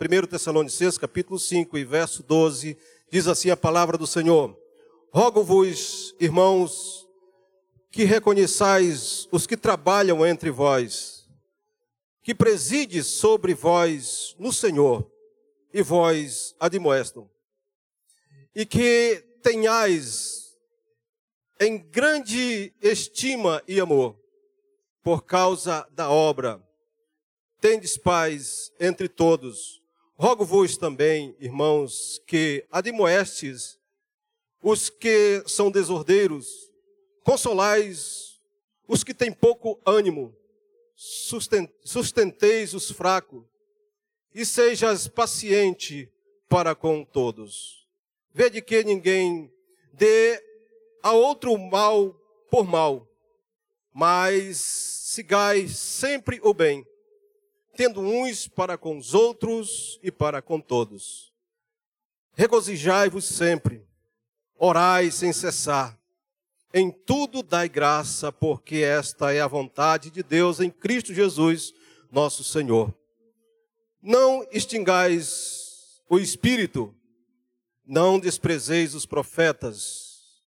1 0.00 0.28
Tessalonicenses 0.28 0.96
capítulo 0.96 1.38
5 1.38 1.76
e 1.76 1.84
verso 1.84 2.22
12, 2.22 2.74
diz 3.10 3.28
assim 3.28 3.50
a 3.50 3.56
palavra 3.56 3.98
do 3.98 4.06
Senhor: 4.06 4.58
Rogo-vos, 5.12 6.14
irmãos, 6.18 7.06
que 7.90 8.04
reconheçais 8.04 9.28
os 9.30 9.46
que 9.46 9.58
trabalham 9.58 10.24
entre 10.24 10.50
vós, 10.50 11.28
que 12.22 12.34
preside 12.34 13.02
sobre 13.02 13.52
vós 13.52 14.34
no 14.38 14.50
Senhor, 14.54 15.06
e 15.70 15.82
vós 15.82 16.54
admoestam, 16.58 17.28
e 18.54 18.64
que 18.64 19.22
tenhais 19.42 20.56
em 21.60 21.76
grande 21.76 22.72
estima 22.80 23.62
e 23.68 23.78
amor, 23.78 24.18
por 25.02 25.26
causa 25.26 25.86
da 25.90 26.08
obra. 26.08 26.58
Tendes 27.60 27.98
paz 27.98 28.72
entre 28.80 29.06
todos. 29.06 29.79
Rogo-vos 30.22 30.76
também, 30.76 31.34
irmãos, 31.40 32.20
que 32.26 32.66
admoestes 32.70 33.78
os 34.62 34.90
que 34.90 35.42
são 35.46 35.70
desordeiros, 35.70 36.70
consolais 37.24 38.38
os 38.86 39.02
que 39.02 39.14
têm 39.14 39.32
pouco 39.32 39.80
ânimo, 39.82 40.36
sustenteis 40.94 42.74
os 42.74 42.90
fracos, 42.90 43.42
e 44.34 44.44
sejas 44.44 45.08
paciente 45.08 46.12
para 46.50 46.74
com 46.74 47.02
todos. 47.02 47.88
Vede 48.30 48.60
que 48.60 48.84
ninguém 48.84 49.50
dê 49.90 50.38
a 51.02 51.12
outro 51.12 51.56
mal 51.56 52.12
por 52.50 52.66
mal, 52.66 53.08
mas 53.90 54.58
sigai 54.58 55.66
sempre 55.66 56.38
o 56.42 56.52
bem, 56.52 56.86
tendo 57.80 58.02
uns 58.02 58.46
para 58.46 58.76
com 58.76 58.98
os 58.98 59.14
outros 59.14 59.98
e 60.02 60.12
para 60.12 60.42
com 60.42 60.60
todos. 60.60 61.32
Regozijai-vos 62.34 63.24
sempre, 63.24 63.82
orai 64.58 65.10
sem 65.10 65.32
cessar. 65.32 65.98
Em 66.74 66.90
tudo 66.90 67.42
dai 67.42 67.70
graça, 67.70 68.30
porque 68.30 68.82
esta 68.82 69.32
é 69.32 69.40
a 69.40 69.46
vontade 69.46 70.10
de 70.10 70.22
Deus 70.22 70.60
em 70.60 70.68
Cristo 70.68 71.14
Jesus, 71.14 71.72
nosso 72.12 72.44
Senhor. 72.44 72.94
Não 74.02 74.46
extingais 74.52 76.02
o 76.06 76.18
espírito, 76.18 76.94
não 77.86 78.20
desprezeis 78.20 78.94
os 78.94 79.06
profetas, 79.06 80.42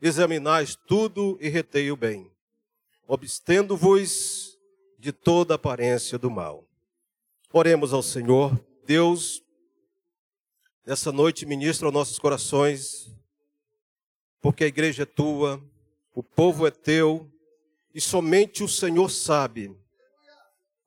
examinais 0.00 0.74
tudo 0.74 1.38
e 1.40 1.48
retei 1.48 1.92
o 1.92 1.96
bem, 1.96 2.28
obstendo-vos 3.06 4.58
de 4.98 5.12
toda 5.12 5.54
aparência 5.54 6.18
do 6.18 6.28
mal. 6.28 6.66
Oremos 7.54 7.92
ao 7.92 8.02
Senhor, 8.02 8.58
Deus, 8.86 9.42
nessa 10.86 11.12
noite 11.12 11.44
ministra 11.44 11.86
aos 11.86 11.92
nossos 11.92 12.18
corações 12.18 13.12
porque 14.40 14.64
a 14.64 14.66
igreja 14.66 15.02
é 15.02 15.06
tua, 15.06 15.62
o 16.14 16.22
povo 16.22 16.66
é 16.66 16.70
teu, 16.70 17.30
e 17.94 18.00
somente 18.00 18.64
o 18.64 18.68
Senhor 18.68 19.10
sabe 19.10 19.76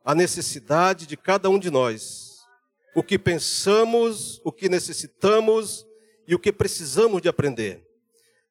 a 0.04 0.16
necessidade 0.16 1.06
de 1.06 1.16
cada 1.16 1.52
um 1.52 1.60
de 1.60 1.70
nós, 1.70 2.40
o 2.96 3.04
que 3.04 3.20
pensamos, 3.20 4.42
o 4.44 4.52
que 4.52 4.68
necessitamos 4.68 5.86
e 6.28 6.34
o 6.34 6.40
que 6.40 6.52
precisamos 6.52 7.22
de 7.22 7.30
aprender. 7.30 7.88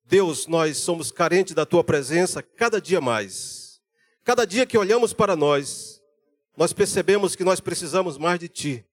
Deus, 0.04 0.46
nós 0.46 0.76
somos 0.76 1.10
carentes 1.10 1.52
da 1.52 1.66
tua 1.66 1.82
presença 1.82 2.40
cada 2.40 2.80
dia 2.80 3.00
mais. 3.00 3.80
Cada 4.22 4.46
dia 4.46 4.64
que 4.64 4.78
olhamos 4.78 5.12
para 5.12 5.34
nós, 5.34 5.93
nós 6.56 6.72
percebemos 6.72 7.34
que 7.34 7.44
nós 7.44 7.60
precisamos 7.60 8.16
mais 8.16 8.38
de 8.38 8.48
ti. 8.48 8.84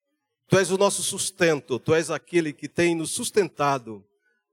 Tu 0.47 0.57
és 0.57 0.71
o 0.71 0.77
nosso 0.77 1.01
sustento, 1.01 1.79
tu 1.79 1.93
és 1.93 2.09
aquele 2.09 2.51
que 2.51 2.67
tem 2.67 2.95
nos 2.95 3.11
sustentado. 3.11 4.03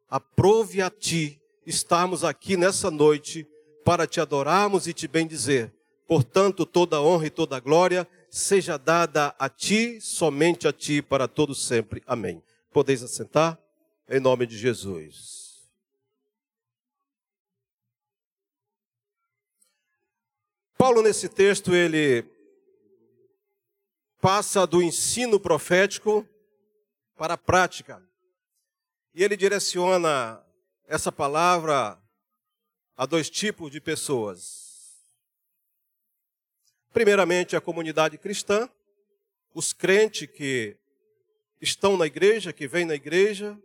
Aprove 0.09 0.81
a 0.81 0.91
ti 0.91 1.41
estarmos 1.67 2.23
aqui 2.23 2.57
nessa 2.57 2.91
noite 2.91 3.47
para 3.85 4.07
te 4.07 4.21
adorarmos 4.21 4.87
e 4.87 4.93
te 4.93 5.09
bendizer. 5.09 5.73
Portanto, 6.07 6.65
toda 6.65 7.03
honra 7.03 7.27
e 7.27 7.31
toda 7.31 7.61
glória 7.61 8.07
seja 8.31 8.79
dada 8.79 9.35
a 9.39 9.49
ti, 9.49 10.01
somente 10.01 10.69
a 10.69 10.73
ti, 10.73 11.03
para 11.03 11.27
todos 11.27 11.67
sempre. 11.67 12.03
Amém. 12.07 12.43
Podeis 12.73 13.03
assentar? 13.03 13.59
Em 14.09 14.21
nome 14.21 14.47
de 14.47 14.57
Jesus. 14.57 15.69
Paulo, 20.79 21.03
nesse 21.03 21.29
texto, 21.29 21.75
ele 21.75 22.25
passa 24.21 24.67
do 24.67 24.83
ensino 24.83 25.39
profético 25.39 26.29
para 27.17 27.35
a 27.35 27.39
prática. 27.39 28.03
E 29.15 29.23
ele 29.23 29.37
direciona 29.37 30.45
essa 30.87 31.11
palavra 31.11 32.01
a 32.97 33.07
dois 33.07 33.31
tipos 33.31 33.71
de 33.71 33.81
pessoas. 33.81 34.69
Primeiramente, 36.93 37.55
a 37.55 37.61
comunidade 37.61 38.19
cristã, 38.19 38.69
os 39.55 39.73
crentes 39.73 40.29
que 40.31 40.77
estão 41.61 41.97
na 41.97 42.07
igreja, 42.07 42.53
que 42.53 42.67
vêm 42.67 42.85
na 42.85 42.95
igreja. 42.95 43.59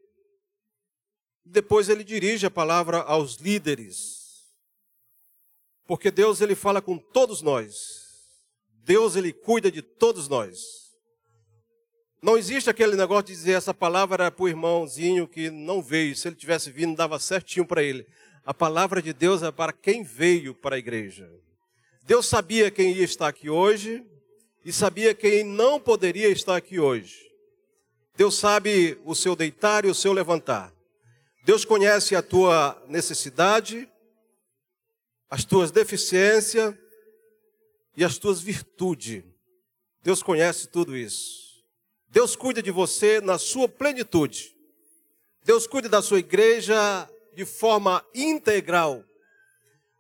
Depois 1.46 1.90
ele 1.90 2.04
dirige 2.04 2.46
a 2.46 2.52
palavra 2.52 3.02
aos 3.02 3.36
líderes. 3.36 4.54
Porque 5.86 6.10
Deus 6.10 6.42
ele 6.42 6.56
fala 6.56 6.82
com 6.82 6.98
todos 6.98 7.42
nós. 7.42 8.03
Deus 8.84 9.16
ele 9.16 9.32
cuida 9.32 9.72
de 9.72 9.82
todos 9.82 10.28
nós. 10.28 10.84
Não 12.22 12.38
existe 12.38 12.70
aquele 12.70 12.96
negócio 12.96 13.26
de 13.26 13.34
dizer 13.34 13.54
essa 13.54 13.74
palavra 13.74 14.24
era 14.24 14.32
para 14.32 14.44
o 14.44 14.48
irmãozinho 14.48 15.28
que 15.28 15.50
não 15.50 15.82
veio. 15.82 16.16
Se 16.16 16.28
ele 16.28 16.36
tivesse 16.36 16.72
vindo, 16.72 16.96
dava 16.96 17.20
certinho 17.20 17.66
para 17.66 17.84
ele. 17.84 18.08
A 18.46 18.54
palavra 18.54 19.02
de 19.02 19.14
Deus 19.14 19.42
é 19.42 19.52
para 19.52 19.74
quem 19.74 20.04
veio 20.04 20.54
para 20.54 20.76
a 20.76 20.80
igreja. 20.80 21.30
Deus 22.04 22.26
sabia 22.26 22.70
quem 22.70 22.94
ia 22.94 23.04
estar 23.04 23.28
aqui 23.28 23.50
hoje 23.50 24.06
e 24.66 24.72
sabia 24.72 25.14
quem 25.14 25.44
não 25.44 25.80
poderia 25.80 26.30
estar 26.30 26.56
aqui 26.56 26.80
hoje. 26.80 27.30
Deus 28.16 28.36
sabe 28.38 28.98
o 29.06 29.16
seu 29.16 29.36
deitar 29.36 29.86
e 29.86 29.90
o 29.90 29.96
seu 29.96 30.14
levantar. 30.14 30.74
Deus 31.46 31.66
conhece 31.66 32.16
a 32.16 32.22
tua 32.22 32.82
necessidade, 32.88 33.90
as 35.30 35.44
tuas 35.44 35.72
deficiências 35.72 36.74
e 37.96 38.04
as 38.04 38.18
tuas 38.18 38.42
virtudes. 38.42 39.24
Deus 40.02 40.22
conhece 40.22 40.68
tudo 40.68 40.96
isso. 40.98 41.64
Deus 42.10 42.36
cuida 42.36 42.62
de 42.62 42.72
você 42.72 43.20
na 43.22 43.38
sua 43.38 43.68
plenitude. 43.68 44.56
Deus 45.44 45.66
cuida 45.66 45.90
da 45.90 46.02
sua 46.02 46.20
igreja 46.20 47.10
de 47.34 47.46
forma 47.46 48.06
integral. 48.14 49.04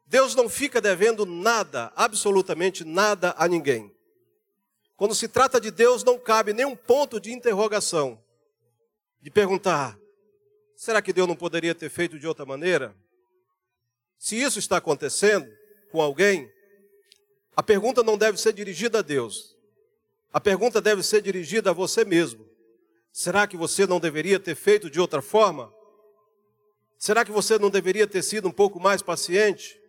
Deus 0.05 0.35
não 0.35 0.47
fica 0.47 0.79
devendo 0.79 1.25
nada, 1.25 1.91
absolutamente 1.95 2.83
nada 2.83 3.33
a 3.37 3.47
ninguém. 3.47 3.91
Quando 4.95 5.15
se 5.15 5.27
trata 5.27 5.59
de 5.59 5.71
Deus, 5.71 6.03
não 6.03 6.19
cabe 6.19 6.53
nenhum 6.53 6.75
ponto 6.75 7.19
de 7.19 7.31
interrogação, 7.31 8.21
de 9.19 9.31
perguntar: 9.31 9.97
será 10.75 11.01
que 11.01 11.11
Deus 11.11 11.27
não 11.27 11.35
poderia 11.35 11.73
ter 11.73 11.89
feito 11.89 12.19
de 12.19 12.27
outra 12.27 12.45
maneira? 12.45 12.95
Se 14.19 14.39
isso 14.39 14.59
está 14.59 14.77
acontecendo 14.77 15.49
com 15.91 15.99
alguém, 15.99 16.49
a 17.56 17.64
pergunta 17.64 18.03
não 18.03 18.18
deve 18.18 18.40
ser 18.40 18.53
dirigida 18.53 19.00
a 19.00 19.02
Deus, 19.02 19.56
a 20.34 20.40
pergunta 20.40 20.81
deve 20.81 21.03
ser 21.03 21.22
dirigida 21.22 21.69
a 21.69 21.74
você 21.74 22.03
mesmo. 22.03 22.46
Será 23.12 23.46
que 23.46 23.56
você 23.56 23.86
não 23.86 24.00
deveria 24.00 24.40
ter 24.40 24.56
feito 24.56 24.90
de 24.90 25.00
outra 25.00 25.22
forma? 25.22 25.72
Será 26.97 27.24
que 27.24 27.31
você 27.31 27.59
não 27.59 27.69
deveria 27.69 28.08
ter 28.08 28.24
sido 28.24 28.47
um 28.47 28.52
pouco 28.52 28.80
mais 28.80 29.03
paciente? 29.03 29.80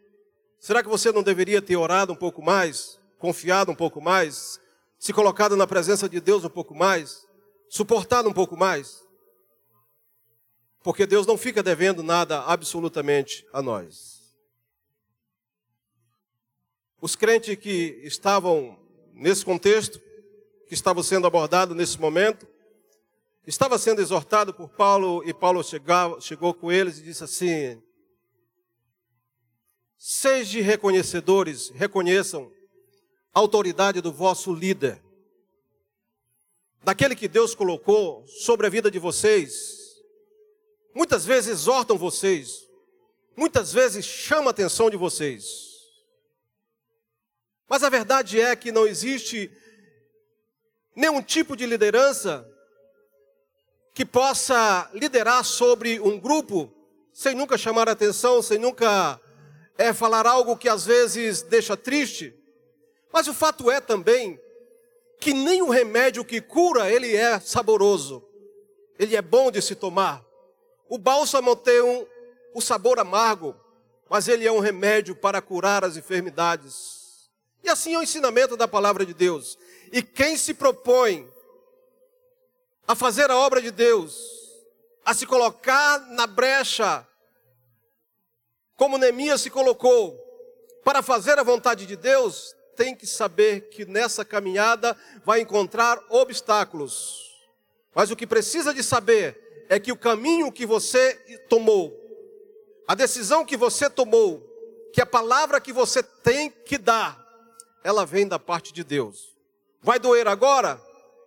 Será 0.60 0.82
que 0.82 0.88
você 0.88 1.10
não 1.10 1.22
deveria 1.22 1.62
ter 1.62 1.76
orado 1.76 2.12
um 2.12 2.16
pouco 2.16 2.42
mais, 2.42 3.00
confiado 3.18 3.72
um 3.72 3.74
pouco 3.74 4.02
mais, 4.02 4.60
se 4.98 5.12
colocado 5.12 5.56
na 5.56 5.66
presença 5.66 6.06
de 6.08 6.20
Deus 6.20 6.44
um 6.44 6.50
pouco 6.50 6.74
mais, 6.74 7.26
suportado 7.70 8.28
um 8.28 8.32
pouco 8.32 8.56
mais? 8.56 9.02
Porque 10.82 11.06
Deus 11.06 11.26
não 11.26 11.38
fica 11.38 11.62
devendo 11.62 12.02
nada 12.02 12.42
absolutamente 12.42 13.46
a 13.50 13.62
nós. 13.62 14.13
Os 17.04 17.14
crentes 17.14 17.54
que 17.56 18.00
estavam 18.02 18.78
nesse 19.12 19.44
contexto 19.44 20.00
que 20.66 20.72
estava 20.72 21.02
sendo 21.02 21.26
abordado 21.26 21.74
nesse 21.74 22.00
momento, 22.00 22.48
estava 23.46 23.76
sendo 23.76 24.00
exortado 24.00 24.54
por 24.54 24.70
Paulo 24.70 25.22
e 25.26 25.34
Paulo 25.34 25.62
chegou, 25.62 26.18
chegou 26.18 26.54
com 26.54 26.72
eles 26.72 26.96
e 26.96 27.02
disse 27.02 27.22
assim: 27.22 27.82
Sejam 29.98 30.62
reconhecedores, 30.62 31.68
reconheçam 31.74 32.50
a 33.34 33.38
autoridade 33.38 34.00
do 34.00 34.10
vosso 34.10 34.54
líder, 34.54 34.98
daquele 36.82 37.14
que 37.14 37.28
Deus 37.28 37.54
colocou 37.54 38.26
sobre 38.26 38.66
a 38.66 38.70
vida 38.70 38.90
de 38.90 38.98
vocês. 38.98 40.00
Muitas 40.94 41.26
vezes 41.26 41.50
exortam 41.50 41.98
vocês, 41.98 42.66
muitas 43.36 43.74
vezes 43.74 44.06
chama 44.06 44.48
a 44.48 44.52
atenção 44.52 44.88
de 44.88 44.96
vocês. 44.96 45.73
Mas 47.68 47.82
a 47.82 47.88
verdade 47.88 48.40
é 48.40 48.54
que 48.54 48.70
não 48.70 48.86
existe 48.86 49.50
nenhum 50.94 51.22
tipo 51.22 51.56
de 51.56 51.66
liderança 51.66 52.48
que 53.94 54.04
possa 54.04 54.90
liderar 54.92 55.44
sobre 55.44 56.00
um 56.00 56.18
grupo 56.18 56.72
sem 57.12 57.34
nunca 57.34 57.56
chamar 57.56 57.88
atenção, 57.88 58.42
sem 58.42 58.58
nunca 58.58 59.20
é, 59.78 59.92
falar 59.92 60.26
algo 60.26 60.56
que 60.56 60.68
às 60.68 60.84
vezes 60.84 61.42
deixa 61.42 61.76
triste. 61.76 62.34
Mas 63.12 63.28
o 63.28 63.34
fato 63.34 63.70
é 63.70 63.80
também 63.80 64.40
que 65.20 65.32
nem 65.32 65.62
o 65.62 65.70
remédio 65.70 66.24
que 66.24 66.40
cura 66.40 66.90
ele 66.90 67.14
é 67.14 67.38
saboroso, 67.38 68.22
ele 68.98 69.14
é 69.14 69.22
bom 69.22 69.50
de 69.50 69.62
se 69.62 69.76
tomar. 69.76 70.24
O 70.88 70.98
bálsamo 70.98 71.54
tem 71.54 71.80
um, 71.80 72.04
o 72.52 72.60
sabor 72.60 72.98
amargo, 72.98 73.54
mas 74.10 74.28
ele 74.28 74.46
é 74.46 74.52
um 74.52 74.58
remédio 74.58 75.14
para 75.14 75.40
curar 75.40 75.84
as 75.84 75.96
enfermidades. 75.96 76.93
E 77.64 77.70
assim 77.70 77.94
é 77.94 77.98
o 77.98 78.02
ensinamento 78.02 78.58
da 78.58 78.68
palavra 78.68 79.06
de 79.06 79.14
Deus. 79.14 79.58
E 79.90 80.02
quem 80.02 80.36
se 80.36 80.52
propõe 80.52 81.26
a 82.86 82.94
fazer 82.94 83.30
a 83.30 83.36
obra 83.38 83.62
de 83.62 83.70
Deus, 83.70 84.14
a 85.02 85.14
se 85.14 85.26
colocar 85.26 85.98
na 86.10 86.26
brecha, 86.26 87.08
como 88.76 88.98
Neemias 88.98 89.40
se 89.40 89.48
colocou, 89.48 90.20
para 90.84 91.00
fazer 91.00 91.38
a 91.38 91.42
vontade 91.42 91.86
de 91.86 91.96
Deus, 91.96 92.54
tem 92.76 92.94
que 92.94 93.06
saber 93.06 93.70
que 93.70 93.86
nessa 93.86 94.26
caminhada 94.26 94.94
vai 95.24 95.40
encontrar 95.40 95.98
obstáculos. 96.10 97.18
Mas 97.94 98.10
o 98.10 98.16
que 98.16 98.26
precisa 98.26 98.74
de 98.74 98.82
saber 98.82 99.66
é 99.70 99.80
que 99.80 99.90
o 99.90 99.96
caminho 99.96 100.52
que 100.52 100.66
você 100.66 101.14
tomou, 101.48 101.98
a 102.86 102.94
decisão 102.94 103.46
que 103.46 103.56
você 103.56 103.88
tomou, 103.88 104.42
que 104.92 105.00
a 105.00 105.06
palavra 105.06 105.62
que 105.62 105.72
você 105.72 106.02
tem 106.02 106.50
que 106.50 106.76
dar, 106.76 107.23
ela 107.84 108.06
vem 108.06 108.26
da 108.26 108.38
parte 108.38 108.72
de 108.72 108.82
Deus. 108.82 109.36
Vai 109.82 109.98
doer 109.98 110.26
agora? 110.26 110.80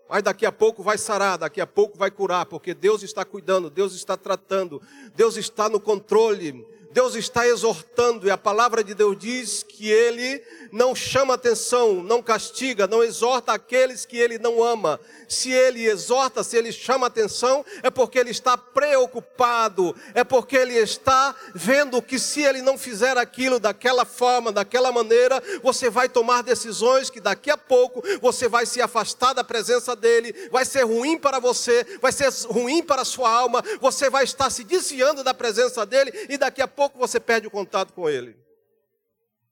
Mas 0.09 0.23
daqui 0.23 0.45
a 0.45 0.51
pouco 0.51 0.81
vai 0.81 0.97
sarar, 0.97 1.37
daqui 1.37 1.61
a 1.61 1.67
pouco 1.67 1.97
vai 1.97 2.09
curar, 2.09 2.47
porque 2.47 2.73
Deus 2.73 3.03
está 3.03 3.23
cuidando, 3.23 3.69
Deus 3.69 3.93
está 3.93 4.17
tratando, 4.17 4.81
Deus 5.15 5.37
está 5.37 5.69
no 5.69 5.79
controle, 5.79 6.65
Deus 6.97 7.13
está 7.13 7.47
exortando, 7.47 8.25
e 8.25 8.31
a 8.31 8.37
palavra 8.39 8.83
de 8.83 8.95
Deus 8.95 9.15
diz 9.19 9.61
que 9.61 9.87
Ele 9.87 10.43
não 10.71 10.95
chama 10.95 11.35
atenção, 11.35 12.01
não 12.01 12.23
castiga, 12.23 12.87
não 12.87 13.03
exorta 13.03 13.53
aqueles 13.53 14.03
que 14.03 14.17
Ele 14.17 14.39
não 14.39 14.63
ama. 14.63 14.99
Se 15.27 15.51
Ele 15.51 15.85
exorta, 15.85 16.43
se 16.43 16.57
Ele 16.57 16.71
chama 16.71 17.05
atenção, 17.05 17.63
é 17.83 17.91
porque 17.91 18.17
Ele 18.17 18.31
está 18.31 18.57
preocupado, 18.57 19.95
é 20.15 20.23
porque 20.23 20.55
Ele 20.55 20.73
está 20.73 21.35
vendo 21.53 22.01
que 22.01 22.17
se 22.17 22.41
Ele 22.41 22.63
não 22.63 22.79
fizer 22.79 23.15
aquilo 23.15 23.59
daquela 23.59 24.03
forma, 24.03 24.51
daquela 24.51 24.91
maneira, 24.91 25.39
você 25.61 25.91
vai 25.91 26.09
tomar 26.09 26.41
decisões 26.41 27.11
que 27.11 27.21
daqui 27.21 27.51
a 27.51 27.57
pouco 27.57 28.01
você 28.19 28.47
vai 28.47 28.65
se 28.65 28.81
afastar 28.81 29.33
da 29.33 29.43
presença 29.43 29.95
dEle, 29.95 30.33
vai 30.51 30.65
ser 30.65 30.83
ruim 30.83 31.15
para 31.15 31.39
você, 31.39 31.85
vai 32.01 32.11
ser 32.11 32.33
ruim 32.47 32.81
para 32.81 33.03
a 33.03 33.05
sua 33.05 33.29
alma, 33.29 33.63
você 33.79 34.09
vai 34.09 34.23
estar 34.23 34.49
se 34.49 34.63
desviando 34.63 35.23
da 35.23 35.33
presença 35.33 35.85
dEle 35.85 36.11
e 36.27 36.39
daqui 36.39 36.59
a 36.59 36.67
pouco 36.67 36.86
pouco 36.87 36.97
você 36.97 37.19
perde 37.19 37.47
o 37.47 37.51
contato 37.51 37.91
com 37.91 38.09
Ele. 38.09 38.35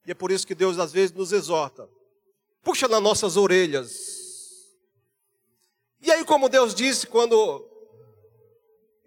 E 0.06 0.12
é 0.12 0.14
por 0.14 0.32
isso 0.32 0.48
que 0.48 0.56
Deus 0.56 0.80
às 0.80 0.92
vezes 0.94 1.12
nos 1.12 1.32
exorta. 1.34 1.90
Puxa 2.64 2.88
nas 2.88 3.02
nossas 3.02 3.36
orelhas. 3.36 4.72
E 6.02 6.12
aí, 6.12 6.24
como 6.24 6.48
Deus 6.48 6.74
disse, 6.74 7.08
quando 7.08 7.68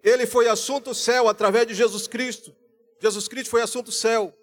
Ele 0.03 0.27
foi 0.27 0.47
assunto 0.47 0.93
céu 0.93 1.27
através 1.27 1.65
de 1.65 1.73
Jesus 1.73 2.07
Cristo, 2.07 2.55
Jesus 3.01 3.27
Cristo 3.27 3.49
foi 3.49 3.61
assunto 3.61 3.91
céu. 3.91 4.33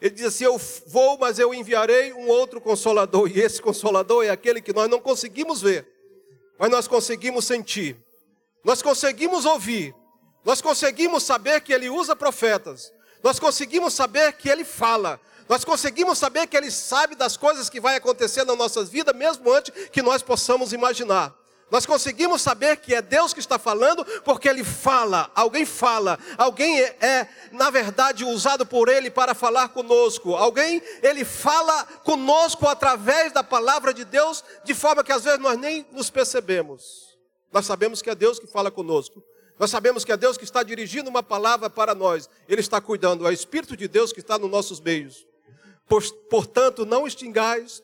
Ele 0.00 0.14
diz 0.14 0.26
assim: 0.26 0.44
Eu 0.44 0.58
vou, 0.86 1.16
mas 1.18 1.38
eu 1.38 1.54
enviarei 1.54 2.12
um 2.12 2.28
outro 2.28 2.60
consolador. 2.60 3.30
E 3.30 3.40
esse 3.40 3.62
consolador 3.62 4.24
é 4.24 4.30
aquele 4.30 4.60
que 4.60 4.72
nós 4.72 4.90
não 4.90 5.00
conseguimos 5.00 5.62
ver, 5.62 5.86
mas 6.58 6.70
nós 6.70 6.88
conseguimos 6.88 7.44
sentir, 7.44 7.96
nós 8.64 8.82
conseguimos 8.82 9.44
ouvir, 9.44 9.94
nós 10.44 10.60
conseguimos 10.60 11.22
saber 11.22 11.60
que 11.60 11.72
ele 11.72 11.88
usa 11.88 12.16
profetas. 12.16 12.92
Nós 13.22 13.38
conseguimos 13.38 13.94
saber 13.94 14.32
que 14.32 14.48
ele 14.48 14.64
fala. 14.64 15.20
Nós 15.48 15.64
conseguimos 15.64 16.18
saber 16.18 16.46
que 16.46 16.56
ele 16.56 16.70
sabe 16.70 17.14
das 17.14 17.36
coisas 17.36 17.68
que 17.68 17.80
vai 17.80 17.96
acontecer 17.96 18.44
nas 18.44 18.56
nossas 18.56 18.88
vidas, 18.88 19.14
mesmo 19.14 19.52
antes 19.52 19.72
que 19.88 20.02
nós 20.02 20.22
possamos 20.22 20.72
imaginar. 20.72 21.34
Nós 21.72 21.86
conseguimos 21.86 22.42
saber 22.42 22.76
que 22.76 22.94
é 22.94 23.00
Deus 23.00 23.32
que 23.32 23.40
está 23.40 23.58
falando, 23.58 24.04
porque 24.24 24.46
Ele 24.46 24.62
fala, 24.62 25.30
alguém 25.34 25.64
fala, 25.64 26.18
alguém 26.36 26.78
é, 26.78 26.96
é, 27.00 27.28
na 27.50 27.70
verdade, 27.70 28.26
usado 28.26 28.66
por 28.66 28.90
Ele 28.90 29.10
para 29.10 29.34
falar 29.34 29.70
conosco. 29.70 30.36
Alguém, 30.36 30.82
Ele 31.02 31.24
fala 31.24 31.84
conosco 32.04 32.68
através 32.68 33.32
da 33.32 33.42
palavra 33.42 33.94
de 33.94 34.04
Deus, 34.04 34.44
de 34.64 34.74
forma 34.74 35.02
que 35.02 35.12
às 35.12 35.24
vezes 35.24 35.40
nós 35.40 35.58
nem 35.58 35.86
nos 35.92 36.10
percebemos. 36.10 37.16
Nós 37.50 37.64
sabemos 37.64 38.02
que 38.02 38.10
é 38.10 38.14
Deus 38.14 38.38
que 38.38 38.46
fala 38.46 38.70
conosco, 38.70 39.24
nós 39.62 39.70
sabemos 39.70 40.04
que 40.04 40.10
é 40.10 40.16
Deus 40.16 40.36
que 40.36 40.42
está 40.42 40.64
dirigindo 40.64 41.08
uma 41.08 41.22
palavra 41.22 41.70
para 41.70 41.94
nós. 41.94 42.28
Ele 42.48 42.60
está 42.60 42.80
cuidando, 42.80 43.24
é 43.24 43.30
o 43.30 43.32
Espírito 43.32 43.76
de 43.76 43.86
Deus 43.86 44.12
que 44.12 44.18
está 44.18 44.36
nos 44.36 44.50
nossos 44.50 44.80
meios. 44.80 45.24
Portanto, 46.28 46.84
não 46.84 47.06
extingais, 47.06 47.80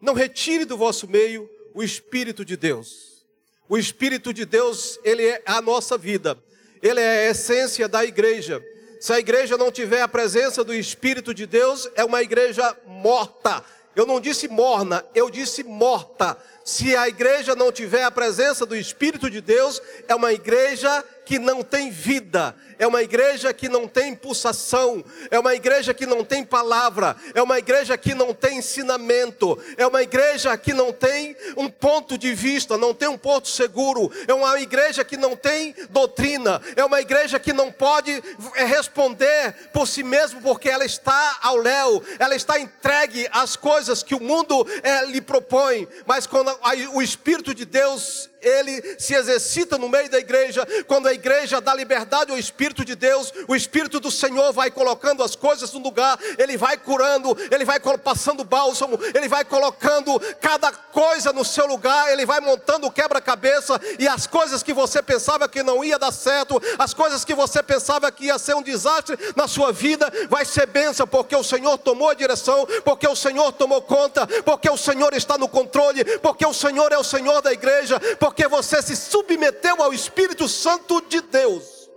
não 0.00 0.14
retire 0.14 0.64
do 0.64 0.76
vosso 0.76 1.06
meio 1.06 1.48
o 1.74 1.80
Espírito 1.80 2.44
de 2.44 2.56
Deus. 2.56 3.24
O 3.68 3.78
Espírito 3.78 4.34
de 4.34 4.44
Deus, 4.44 4.98
ele 5.04 5.24
é 5.24 5.40
a 5.46 5.62
nossa 5.62 5.96
vida. 5.96 6.36
Ele 6.82 6.98
é 6.98 7.28
a 7.28 7.30
essência 7.30 7.88
da 7.88 8.04
igreja. 8.04 8.60
Se 9.00 9.12
a 9.12 9.20
igreja 9.20 9.56
não 9.56 9.70
tiver 9.70 10.02
a 10.02 10.08
presença 10.08 10.64
do 10.64 10.74
Espírito 10.74 11.32
de 11.32 11.46
Deus, 11.46 11.88
é 11.94 12.04
uma 12.04 12.20
igreja 12.20 12.76
morta. 12.84 13.64
Eu 13.94 14.06
não 14.06 14.20
disse 14.20 14.48
morna, 14.48 15.04
eu 15.14 15.30
disse 15.30 15.62
morta. 15.62 16.36
Se 16.64 16.94
a 16.96 17.08
igreja 17.08 17.56
não 17.56 17.72
tiver 17.72 18.04
a 18.04 18.10
presença 18.10 18.64
do 18.64 18.76
Espírito 18.76 19.28
de 19.28 19.40
Deus, 19.40 19.82
é 20.06 20.14
uma 20.14 20.32
igreja 20.32 21.04
que 21.24 21.38
não 21.38 21.62
tem 21.62 21.90
vida, 21.90 22.54
é 22.78 22.86
uma 22.86 23.02
igreja 23.02 23.52
que 23.52 23.68
não 23.68 23.86
tem 23.86 24.14
pulsação, 24.14 25.04
é 25.30 25.38
uma 25.38 25.54
igreja 25.54 25.94
que 25.94 26.04
não 26.04 26.24
tem 26.24 26.44
palavra, 26.44 27.16
é 27.34 27.40
uma 27.40 27.58
igreja 27.58 27.96
que 27.96 28.12
não 28.12 28.34
tem 28.34 28.58
ensinamento, 28.58 29.58
é 29.76 29.86
uma 29.86 30.02
igreja 30.02 30.56
que 30.56 30.72
não 30.72 30.92
tem 30.92 31.36
um 31.56 31.68
ponto 31.68 32.18
de 32.18 32.34
vista, 32.34 32.76
não 32.76 32.92
tem 32.92 33.08
um 33.08 33.16
porto 33.16 33.48
seguro, 33.48 34.10
é 34.26 34.34
uma 34.34 34.60
igreja 34.60 35.04
que 35.04 35.16
não 35.16 35.36
tem 35.36 35.74
doutrina, 35.90 36.60
é 36.74 36.84
uma 36.84 37.00
igreja 37.00 37.38
que 37.38 37.52
não 37.52 37.70
pode 37.70 38.22
é, 38.56 38.64
responder 38.64 39.54
por 39.72 39.86
si 39.86 40.02
mesmo, 40.02 40.42
porque 40.42 40.68
ela 40.68 40.84
está 40.84 41.38
ao 41.40 41.56
léu, 41.56 42.02
ela 42.18 42.34
está 42.34 42.58
entregue 42.58 43.28
às 43.30 43.54
coisas 43.54 44.02
que 44.02 44.14
o 44.14 44.20
mundo 44.20 44.66
é, 44.82 45.04
lhe 45.06 45.20
propõe, 45.20 45.86
mas 46.04 46.26
quando 46.26 46.51
o 46.94 47.02
Espírito 47.02 47.54
de 47.54 47.64
Deus 47.64 48.30
ele 48.42 48.96
se 48.98 49.14
exercita 49.14 49.78
no 49.78 49.88
meio 49.88 50.10
da 50.10 50.18
igreja, 50.18 50.66
quando 50.86 51.06
a 51.06 51.12
igreja 51.12 51.60
dá 51.60 51.74
liberdade 51.74 52.32
ao 52.32 52.38
Espírito 52.38 52.84
de 52.84 52.94
Deus, 52.94 53.32
o 53.48 53.54
Espírito 53.54 54.00
do 54.00 54.10
Senhor 54.10 54.52
vai 54.52 54.70
colocando 54.70 55.22
as 55.22 55.36
coisas 55.36 55.72
no 55.72 55.80
lugar, 55.80 56.18
ele 56.38 56.56
vai 56.56 56.76
curando, 56.76 57.36
ele 57.50 57.64
vai 57.64 57.78
passando 57.80 58.44
bálsamo, 58.44 58.98
ele 59.14 59.28
vai 59.28 59.44
colocando 59.44 60.20
cada 60.40 60.72
coisa 60.72 61.32
no 61.32 61.44
seu 61.44 61.66
lugar, 61.66 62.12
ele 62.12 62.26
vai 62.26 62.40
montando 62.40 62.86
o 62.86 62.90
quebra-cabeça, 62.90 63.80
e 63.98 64.08
as 64.08 64.26
coisas 64.26 64.62
que 64.62 64.72
você 64.72 65.02
pensava 65.02 65.48
que 65.48 65.62
não 65.62 65.84
ia 65.84 65.98
dar 65.98 66.12
certo, 66.12 66.60
as 66.78 66.92
coisas 66.92 67.24
que 67.24 67.34
você 67.34 67.62
pensava 67.62 68.10
que 68.10 68.26
ia 68.26 68.38
ser 68.38 68.54
um 68.54 68.62
desastre 68.62 69.16
na 69.36 69.46
sua 69.46 69.72
vida, 69.72 70.10
vai 70.28 70.44
ser 70.44 70.66
bênção, 70.66 71.06
porque 71.06 71.36
o 71.36 71.44
Senhor 71.44 71.78
tomou 71.78 72.10
a 72.10 72.14
direção, 72.14 72.66
porque 72.84 73.06
o 73.06 73.16
Senhor 73.16 73.52
tomou 73.52 73.82
conta, 73.82 74.26
porque 74.44 74.68
o 74.68 74.76
Senhor 74.76 75.14
está 75.14 75.36
no 75.38 75.48
controle, 75.48 76.04
porque 76.18 76.46
o 76.46 76.54
Senhor 76.54 76.92
é 76.92 76.98
o 76.98 77.04
Senhor 77.04 77.40
da 77.42 77.52
igreja, 77.52 78.00
porque 78.18 78.31
porque 78.32 78.48
você 78.48 78.80
se 78.80 78.96
submeteu 78.96 79.82
ao 79.82 79.92
Espírito 79.92 80.48
Santo 80.48 81.02
de 81.02 81.20
Deus. 81.20 81.90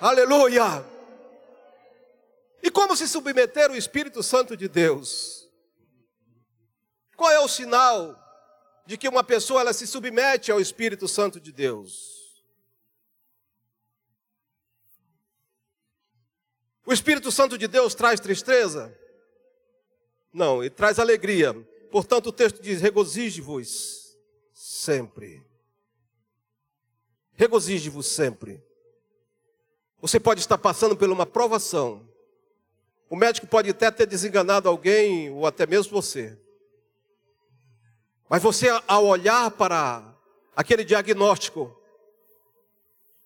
Aleluia! 0.00 0.84
E 2.60 2.68
como 2.72 2.96
se 2.96 3.06
submeter 3.06 3.70
ao 3.70 3.76
Espírito 3.76 4.20
Santo 4.20 4.56
de 4.56 4.68
Deus? 4.68 5.48
Qual 7.16 7.30
é 7.30 7.38
o 7.38 7.46
sinal 7.46 8.18
de 8.84 8.98
que 8.98 9.08
uma 9.08 9.22
pessoa 9.22 9.60
ela 9.60 9.72
se 9.72 9.86
submete 9.86 10.50
ao 10.50 10.60
Espírito 10.60 11.06
Santo 11.06 11.38
de 11.38 11.52
Deus? 11.52 12.42
O 16.84 16.92
Espírito 16.92 17.30
Santo 17.30 17.56
de 17.56 17.68
Deus 17.68 17.94
traz 17.94 18.18
tristeza? 18.18 18.92
Não, 20.32 20.64
ele 20.64 20.70
traz 20.70 20.98
alegria. 20.98 21.54
Portanto, 21.92 22.26
o 22.26 22.32
texto 22.32 22.60
diz: 22.60 22.80
regozije-vos 22.80 23.97
sempre. 24.68 25.42
Regozije-vos 27.32 28.06
sempre. 28.06 28.62
Você 29.98 30.20
pode 30.20 30.40
estar 30.40 30.58
passando 30.58 30.94
por 30.94 31.08
uma 31.08 31.24
provação. 31.24 32.06
O 33.08 33.16
médico 33.16 33.46
pode 33.46 33.70
até 33.70 33.90
ter 33.90 34.04
desenganado 34.04 34.68
alguém, 34.68 35.30
ou 35.30 35.46
até 35.46 35.66
mesmo 35.66 35.90
você. 35.90 36.38
Mas 38.28 38.42
você, 38.42 38.68
ao 38.86 39.06
olhar 39.06 39.50
para 39.52 40.14
aquele 40.54 40.84
diagnóstico, 40.84 41.74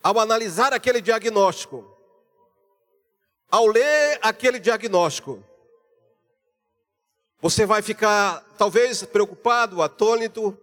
ao 0.01 0.21
analisar 0.21 0.73
aquele 0.73 1.01
diagnóstico, 1.01 1.85
ao 3.51 3.67
ler 3.67 4.21
aquele 4.23 4.61
diagnóstico, 4.61 5.43
você 7.41 7.67
vai 7.67 7.83
ficar 7.83 8.41
talvez 8.57 9.03
preocupado, 9.03 9.83
atônito, 9.83 10.57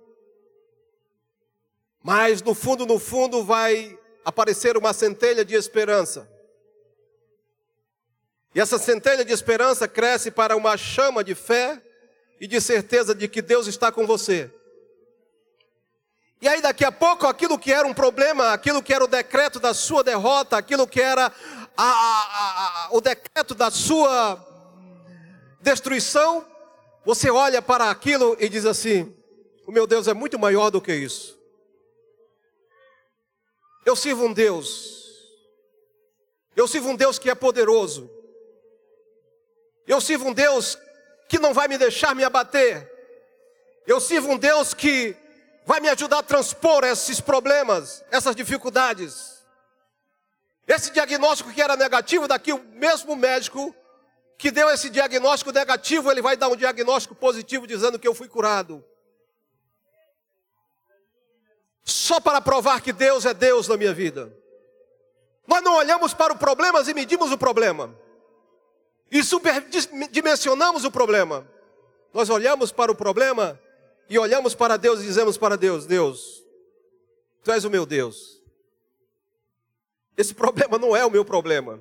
Mas 2.03 2.41
no 2.41 2.53
fundo, 2.53 2.85
no 2.85 2.99
fundo, 2.99 3.43
vai 3.43 3.97
aparecer 4.23 4.77
uma 4.77 4.93
centelha 4.93 5.43
de 5.43 5.55
esperança. 5.55 6.29
E 8.53 8.59
essa 8.59 8.77
centelha 8.77 9.23
de 9.23 9.31
esperança 9.31 9.87
cresce 9.87 10.31
para 10.31 10.55
uma 10.55 10.75
chama 10.75 11.23
de 11.23 11.35
fé 11.35 11.81
e 12.39 12.47
de 12.47 12.59
certeza 12.59 13.13
de 13.13 13.27
que 13.27 13.41
Deus 13.41 13.67
está 13.67 13.91
com 13.91 14.07
você. 14.07 14.51
E 16.41 16.47
aí, 16.47 16.61
daqui 16.61 16.85
a 16.85 16.91
pouco, 16.91 17.27
aquilo 17.27 17.59
que 17.59 17.71
era 17.71 17.85
um 17.85 17.93
problema, 17.93 18.53
aquilo 18.53 18.81
que 18.81 18.93
era 18.93 19.03
o 19.03 19.07
decreto 19.07 19.59
da 19.59 19.73
sua 19.73 20.03
derrota, 20.03 20.57
aquilo 20.57 20.87
que 20.87 21.01
era 21.01 21.31
a, 21.75 21.83
a, 21.83 22.85
a, 22.85 22.87
o 22.91 23.01
decreto 23.01 23.53
da 23.53 23.69
sua 23.69 24.45
destruição, 25.61 26.45
você 27.05 27.29
olha 27.29 27.61
para 27.61 27.89
aquilo 27.89 28.37
e 28.39 28.47
diz 28.47 28.65
assim: 28.65 29.13
o 29.67 29.71
meu 29.71 29.85
Deus 29.85 30.07
é 30.07 30.13
muito 30.13 30.39
maior 30.39 30.69
do 30.69 30.81
que 30.81 30.93
isso. 30.93 31.38
Eu 33.85 33.95
sirvo 33.95 34.25
um 34.25 34.33
Deus, 34.33 34.99
eu 36.55 36.67
sirvo 36.67 36.89
um 36.89 36.95
Deus 36.95 37.17
que 37.17 37.29
é 37.29 37.35
poderoso, 37.35 38.09
eu 39.87 39.99
sirvo 39.99 40.29
um 40.29 40.33
Deus 40.33 40.77
que 41.27 41.39
não 41.39 41.53
vai 41.53 41.67
me 41.67 41.77
deixar 41.77 42.13
me 42.13 42.23
abater, 42.23 42.89
eu 43.87 43.99
sirvo 43.99 44.31
um 44.31 44.37
Deus 44.37 44.73
que 44.73 45.15
vai 45.65 45.79
me 45.79 45.89
ajudar 45.89 46.19
a 46.19 46.23
transpor 46.23 46.83
esses 46.83 47.21
problemas, 47.21 48.03
essas 48.11 48.35
dificuldades. 48.35 49.39
Esse 50.67 50.91
diagnóstico 50.91 51.51
que 51.51 51.61
era 51.61 51.75
negativo, 51.75 52.27
daqui 52.27 52.53
o 52.53 52.63
mesmo 52.73 53.15
médico 53.15 53.75
que 54.37 54.51
deu 54.51 54.69
esse 54.69 54.89
diagnóstico 54.89 55.51
negativo, 55.51 56.11
ele 56.11 56.21
vai 56.21 56.37
dar 56.37 56.47
um 56.47 56.55
diagnóstico 56.55 57.13
positivo 57.13 57.67
dizendo 57.67 57.99
que 57.99 58.07
eu 58.07 58.15
fui 58.15 58.27
curado. 58.27 58.83
Só 61.83 62.19
para 62.19 62.41
provar 62.41 62.81
que 62.81 62.93
Deus 62.93 63.25
é 63.25 63.33
Deus 63.33 63.67
na 63.67 63.77
minha 63.77 63.93
vida. 63.93 64.31
Nós 65.47 65.63
não 65.63 65.75
olhamos 65.75 66.13
para 66.13 66.33
o 66.33 66.37
problema 66.37 66.81
e 66.81 66.93
medimos 66.93 67.31
o 67.31 67.37
problema. 67.37 67.95
E 69.11 69.23
superdimensionamos 69.23 70.85
o 70.85 70.91
problema. 70.91 71.47
Nós 72.13 72.29
olhamos 72.29 72.71
para 72.71 72.91
o 72.91 72.95
problema 72.95 73.59
e 74.07 74.17
olhamos 74.19 74.53
para 74.53 74.77
Deus 74.77 74.99
e 75.01 75.03
dizemos 75.03 75.37
para 75.37 75.57
Deus: 75.57 75.85
Deus, 75.85 76.43
Tu 77.43 77.51
és 77.51 77.65
o 77.65 77.69
meu 77.69 77.85
Deus. 77.85 78.39
Esse 80.17 80.33
problema 80.33 80.77
não 80.77 80.95
é 80.95 81.05
o 81.05 81.09
meu 81.09 81.23
problema. 81.23 81.79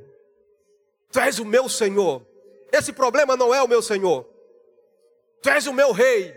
Tu 1.10 1.18
és 1.18 1.38
o 1.38 1.44
meu 1.44 1.68
Senhor. 1.68 2.24
Esse 2.72 2.92
problema 2.92 3.36
não 3.36 3.54
é 3.54 3.62
o 3.62 3.68
meu 3.68 3.82
Senhor. 3.82 4.26
Tu 5.42 5.50
és 5.50 5.66
o 5.66 5.72
meu 5.72 5.92
Rei. 5.92 6.34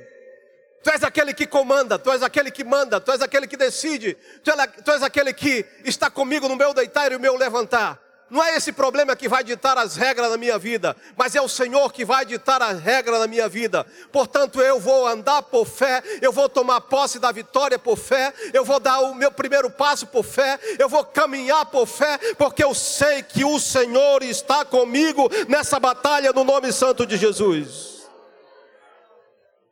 Tu 0.84 0.90
és 0.90 1.04
aquele 1.04 1.34
que 1.34 1.46
comanda, 1.46 2.00
tu 2.00 2.12
és 2.12 2.24
aquele 2.24 2.50
que 2.50 2.64
manda, 2.64 3.00
tu 3.00 3.12
és 3.12 3.22
aquele 3.22 3.46
que 3.48 3.58
decide, 3.58 4.18
tu 4.44 4.92
és 4.92 5.04
aquele 5.04 5.32
que 5.32 5.66
está 5.86 6.10
comigo 6.10 6.48
no 6.48 6.56
meu 6.56 6.74
deitar 6.74 7.12
e 7.12 7.16
no 7.16 7.20
meu 7.20 7.36
levantar. 7.38 8.00
Não 8.32 8.42
é 8.42 8.56
esse 8.56 8.72
problema 8.72 9.14
que 9.14 9.28
vai 9.28 9.44
ditar 9.44 9.78
as 9.78 9.98
regras 9.98 10.32
na 10.32 10.38
minha 10.38 10.58
vida, 10.58 10.96
mas 11.18 11.36
é 11.36 11.42
o 11.42 11.50
Senhor 11.50 11.92
que 11.92 12.06
vai 12.06 12.26
ditar 12.26 12.62
as 12.62 12.80
regras 12.80 13.20
na 13.20 13.28
minha 13.28 13.50
vida. 13.50 13.86
Portanto, 14.10 14.62
eu 14.62 14.80
vou 14.80 15.06
andar 15.06 15.42
por 15.42 15.66
fé, 15.66 16.02
eu 16.22 16.32
vou 16.32 16.48
tomar 16.48 16.80
posse 16.80 17.20
da 17.20 17.30
vitória 17.30 17.78
por 17.78 17.98
fé, 17.98 18.34
eu 18.54 18.64
vou 18.64 18.80
dar 18.80 19.02
o 19.02 19.14
meu 19.14 19.34
primeiro 19.34 19.70
passo 19.70 20.08
por 20.08 20.24
fé, 20.24 20.58
eu 20.80 20.88
vou 20.88 21.04
caminhar 21.04 21.66
por 21.66 21.86
fé, 21.86 22.18
porque 22.38 22.64
eu 22.64 22.74
sei 22.74 23.22
que 23.22 23.44
o 23.44 23.60
Senhor 23.60 24.24
está 24.24 24.64
comigo 24.64 25.30
nessa 25.50 25.78
batalha 25.78 26.32
no 26.32 26.46
nome 26.46 26.72
santo 26.72 27.06
de 27.06 27.18
Jesus. 27.18 28.08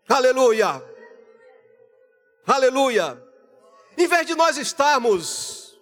Aleluia. 0.10 0.89
Aleluia. 2.52 3.24
Em 3.96 4.08
vez 4.08 4.26
de 4.26 4.34
nós 4.34 4.58
estarmos 4.58 5.80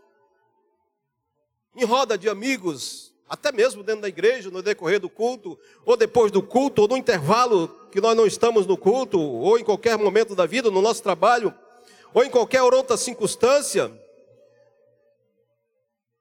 em 1.74 1.86
roda 1.86 2.18
de 2.18 2.28
amigos, 2.28 3.14
até 3.30 3.54
mesmo 3.54 3.84
dentro 3.84 4.02
da 4.02 4.10
igreja, 4.10 4.52
no 4.52 4.62
decorrer 4.62 5.00
do 5.00 5.10
culto, 5.10 5.58
ou 5.86 5.96
depois 5.96 6.30
do 6.30 6.44
culto, 6.44 6.82
ou 6.82 6.88
no 6.90 6.98
intervalo 6.98 7.70
que 7.90 8.02
nós 8.02 8.18
não 8.18 8.28
estamos 8.28 8.68
no 8.68 8.76
culto, 8.78 9.18
ou 9.18 9.58
em 9.58 9.64
qualquer 9.64 9.98
momento 9.98 10.36
da 10.36 10.46
vida, 10.46 10.70
no 10.70 10.82
nosso 10.82 11.02
trabalho, 11.02 11.56
ou 12.14 12.22
em 12.22 12.30
qualquer 12.30 12.62
outra 12.62 12.98
circunstância, 12.98 13.90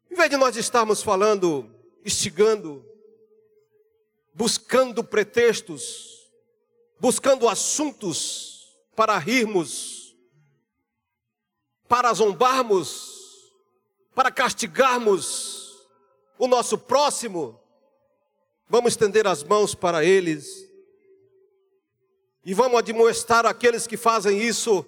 em 0.08 0.14
vez 0.14 0.30
de 0.30 0.36
nós 0.36 0.56
estarmos 0.56 1.02
falando, 1.02 1.68
instigando, 2.04 2.86
buscando 4.32 5.02
pretextos, 5.02 6.30
buscando 7.00 7.48
assuntos 7.48 8.76
para 8.94 9.18
rirmos, 9.18 9.95
para 11.88 12.12
zombarmos, 12.12 13.52
para 14.14 14.30
castigarmos 14.30 15.86
o 16.38 16.46
nosso 16.46 16.76
próximo, 16.76 17.58
vamos 18.68 18.92
estender 18.92 19.26
as 19.26 19.42
mãos 19.42 19.74
para 19.74 20.04
eles 20.04 20.66
e 22.44 22.54
vamos 22.54 22.78
admoestar 22.78 23.44
aqueles 23.44 23.86
que 23.86 23.96
fazem 23.96 24.40
isso, 24.40 24.86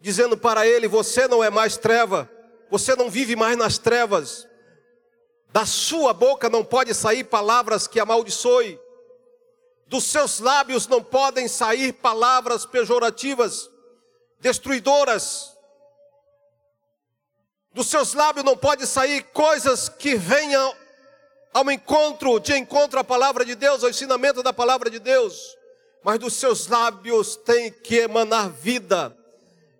dizendo 0.00 0.38
para 0.38 0.66
ele: 0.66 0.88
Você 0.88 1.28
não 1.28 1.44
é 1.44 1.50
mais 1.50 1.76
treva, 1.76 2.30
você 2.70 2.96
não 2.96 3.10
vive 3.10 3.36
mais 3.36 3.56
nas 3.58 3.76
trevas, 3.76 4.48
da 5.50 5.66
sua 5.66 6.12
boca 6.12 6.48
não 6.48 6.64
pode 6.64 6.94
sair 6.94 7.24
palavras 7.24 7.86
que 7.86 8.00
amaldiçoem, 8.00 8.80
dos 9.86 10.04
seus 10.04 10.38
lábios 10.38 10.86
não 10.86 11.02
podem 11.02 11.48
sair 11.48 11.92
palavras 11.92 12.64
pejorativas, 12.64 13.70
destruidoras, 14.40 15.57
dos 17.78 17.86
seus 17.86 18.12
lábios 18.12 18.44
não 18.44 18.56
pode 18.56 18.84
sair 18.88 19.22
coisas 19.32 19.88
que 19.88 20.16
venham 20.16 20.74
ao 21.54 21.70
encontro, 21.70 22.40
de 22.40 22.52
encontro 22.58 22.98
à 22.98 23.04
palavra 23.04 23.44
de 23.44 23.54
Deus, 23.54 23.84
ao 23.84 23.90
ensinamento 23.90 24.42
da 24.42 24.52
palavra 24.52 24.90
de 24.90 24.98
Deus. 24.98 25.56
Mas 26.02 26.18
dos 26.18 26.34
seus 26.34 26.66
lábios 26.66 27.36
tem 27.36 27.70
que 27.70 27.98
emanar 27.98 28.50
vida, 28.50 29.16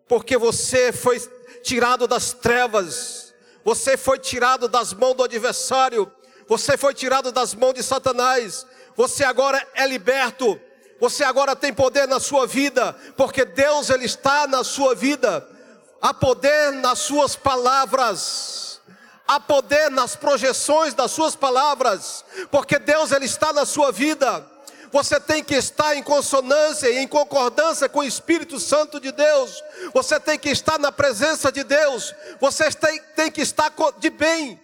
porque 0.07 0.38
você 0.38 0.93
foi 0.93 1.19
tirado 1.64 2.07
das 2.07 2.33
trevas, 2.33 3.35
você 3.64 3.97
foi 3.97 4.21
tirado 4.21 4.69
das 4.69 4.93
mãos 4.93 5.14
do 5.14 5.25
adversário, 5.25 6.09
você 6.47 6.76
foi 6.76 6.95
tirado 6.95 7.33
das 7.33 7.52
mãos 7.52 7.75
de 7.75 7.83
Satanás, 7.83 8.64
você 8.95 9.25
agora 9.25 9.61
é 9.75 9.85
liberto, 9.88 10.57
você 11.00 11.25
agora 11.25 11.57
tem 11.57 11.75
poder 11.75 12.07
na 12.07 12.21
sua 12.21 12.47
vida, 12.47 12.93
porque 13.17 13.45
Deus 13.45 13.90
ele 13.90 14.05
está 14.05 14.47
na 14.47 14.62
sua 14.62 14.95
vida. 14.95 15.58
Há 16.00 16.14
poder 16.14 16.73
nas 16.73 17.00
suas 17.00 17.35
palavras. 17.35 18.81
Há 19.26 19.38
poder 19.38 19.90
nas 19.90 20.17
projeções 20.17 20.95
das 20.95 21.11
suas 21.11 21.37
palavras, 21.37 22.25
porque 22.50 22.78
Deus 22.78 23.12
ele 23.12 23.26
está 23.26 23.52
na 23.52 23.67
sua 23.67 23.93
vida. 23.93 24.43
Você 24.90 25.21
tem 25.21 25.45
que 25.45 25.55
estar 25.55 25.95
em 25.95 26.02
consonância 26.02 26.88
e 26.88 26.99
em 26.99 27.07
concordância 27.07 27.90
com 27.90 27.99
o 27.99 28.05
Espírito 28.05 28.59
Santo 28.59 28.99
de 28.99 29.12
Deus. 29.12 29.62
Você 29.93 30.19
tem 30.19 30.38
que 30.38 30.49
estar 30.49 30.78
na 30.78 30.90
presença 30.90 31.52
de 31.52 31.62
Deus. 31.62 32.14
Você 32.40 32.71
tem, 32.71 33.02
tem 33.14 33.31
que 33.31 33.43
estar 33.43 33.71
de 33.99 34.09
bem 34.09 34.59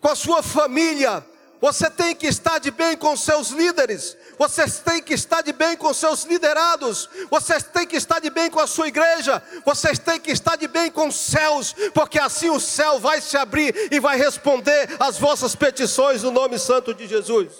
com 0.00 0.08
a 0.08 0.16
sua 0.16 0.42
família. 0.42 1.24
Você 1.60 1.88
tem 1.88 2.14
que 2.14 2.26
estar 2.26 2.58
de 2.58 2.70
bem 2.70 2.96
com 2.96 3.16
seus 3.16 3.48
líderes. 3.48 4.16
Vocês 4.38 4.80
têm 4.80 5.02
que 5.02 5.14
estar 5.14 5.40
de 5.40 5.52
bem 5.52 5.76
com 5.76 5.94
seus 5.94 6.24
liderados. 6.24 7.08
Vocês 7.30 7.62
têm 7.62 7.86
que 7.86 7.96
estar 7.96 8.20
de 8.20 8.28
bem 8.28 8.50
com 8.50 8.60
a 8.60 8.66
sua 8.66 8.88
igreja. 8.88 9.42
Vocês 9.64 9.98
têm 9.98 10.20
que 10.20 10.30
estar 10.30 10.56
de 10.56 10.68
bem 10.68 10.90
com 10.90 11.08
os 11.08 11.16
céus, 11.16 11.74
porque 11.94 12.18
assim 12.18 12.50
o 12.50 12.60
céu 12.60 12.98
vai 12.98 13.20
se 13.20 13.36
abrir 13.36 13.74
e 13.90 13.98
vai 13.98 14.18
responder 14.18 14.94
às 15.00 15.18
vossas 15.18 15.54
petições 15.54 16.22
no 16.22 16.30
nome 16.30 16.58
santo 16.58 16.92
de 16.92 17.06
Jesus. 17.06 17.52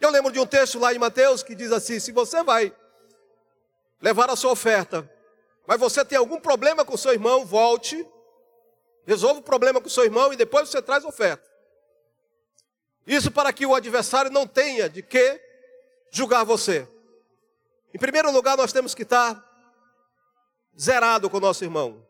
Eu 0.00 0.10
lembro 0.10 0.32
de 0.32 0.40
um 0.40 0.46
texto 0.46 0.78
lá 0.78 0.92
em 0.92 0.98
Mateus 0.98 1.42
que 1.42 1.54
diz 1.54 1.72
assim: 1.72 1.98
se 1.98 2.12
você 2.12 2.42
vai 2.42 2.72
levar 4.00 4.30
a 4.30 4.36
sua 4.36 4.52
oferta, 4.52 5.08
mas 5.66 5.78
você 5.78 6.04
tem 6.04 6.18
algum 6.18 6.40
problema 6.40 6.84
com 6.84 6.96
seu 6.96 7.12
irmão, 7.12 7.44
volte, 7.44 8.04
resolva 9.06 9.40
o 9.40 9.42
problema 9.42 9.80
com 9.80 9.88
seu 9.88 10.04
irmão 10.04 10.32
e 10.32 10.36
depois 10.36 10.68
você 10.68 10.80
traz 10.80 11.04
oferta. 11.04 11.50
Isso 13.06 13.30
para 13.30 13.52
que 13.52 13.66
o 13.66 13.74
adversário 13.74 14.30
não 14.30 14.46
tenha 14.46 14.88
de 14.88 15.02
que 15.02 15.40
julgar 16.10 16.44
você. 16.44 16.88
Em 17.92 17.98
primeiro 17.98 18.30
lugar, 18.30 18.56
nós 18.56 18.72
temos 18.72 18.94
que 18.94 19.02
estar 19.02 19.42
zerado 20.78 21.28
com 21.28 21.36
o 21.36 21.40
nosso 21.40 21.64
irmão. 21.64 22.06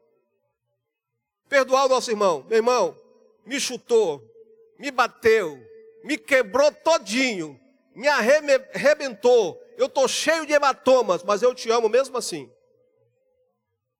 Perdoar 1.48 1.86
o 1.86 1.88
nosso 1.88 2.10
irmão. 2.10 2.44
Meu 2.48 2.58
irmão, 2.58 2.98
me 3.44 3.58
chutou, 3.58 4.22
me 4.78 4.90
bateu, 4.90 5.58
me 6.04 6.16
quebrou 6.18 6.70
todinho, 6.72 7.58
me 7.94 8.06
arrebentou. 8.08 9.60
Eu 9.76 9.86
estou 9.86 10.06
cheio 10.06 10.46
de 10.46 10.52
hematomas, 10.52 11.22
mas 11.22 11.42
eu 11.42 11.54
te 11.54 11.70
amo 11.70 11.88
mesmo 11.88 12.16
assim. 12.16 12.52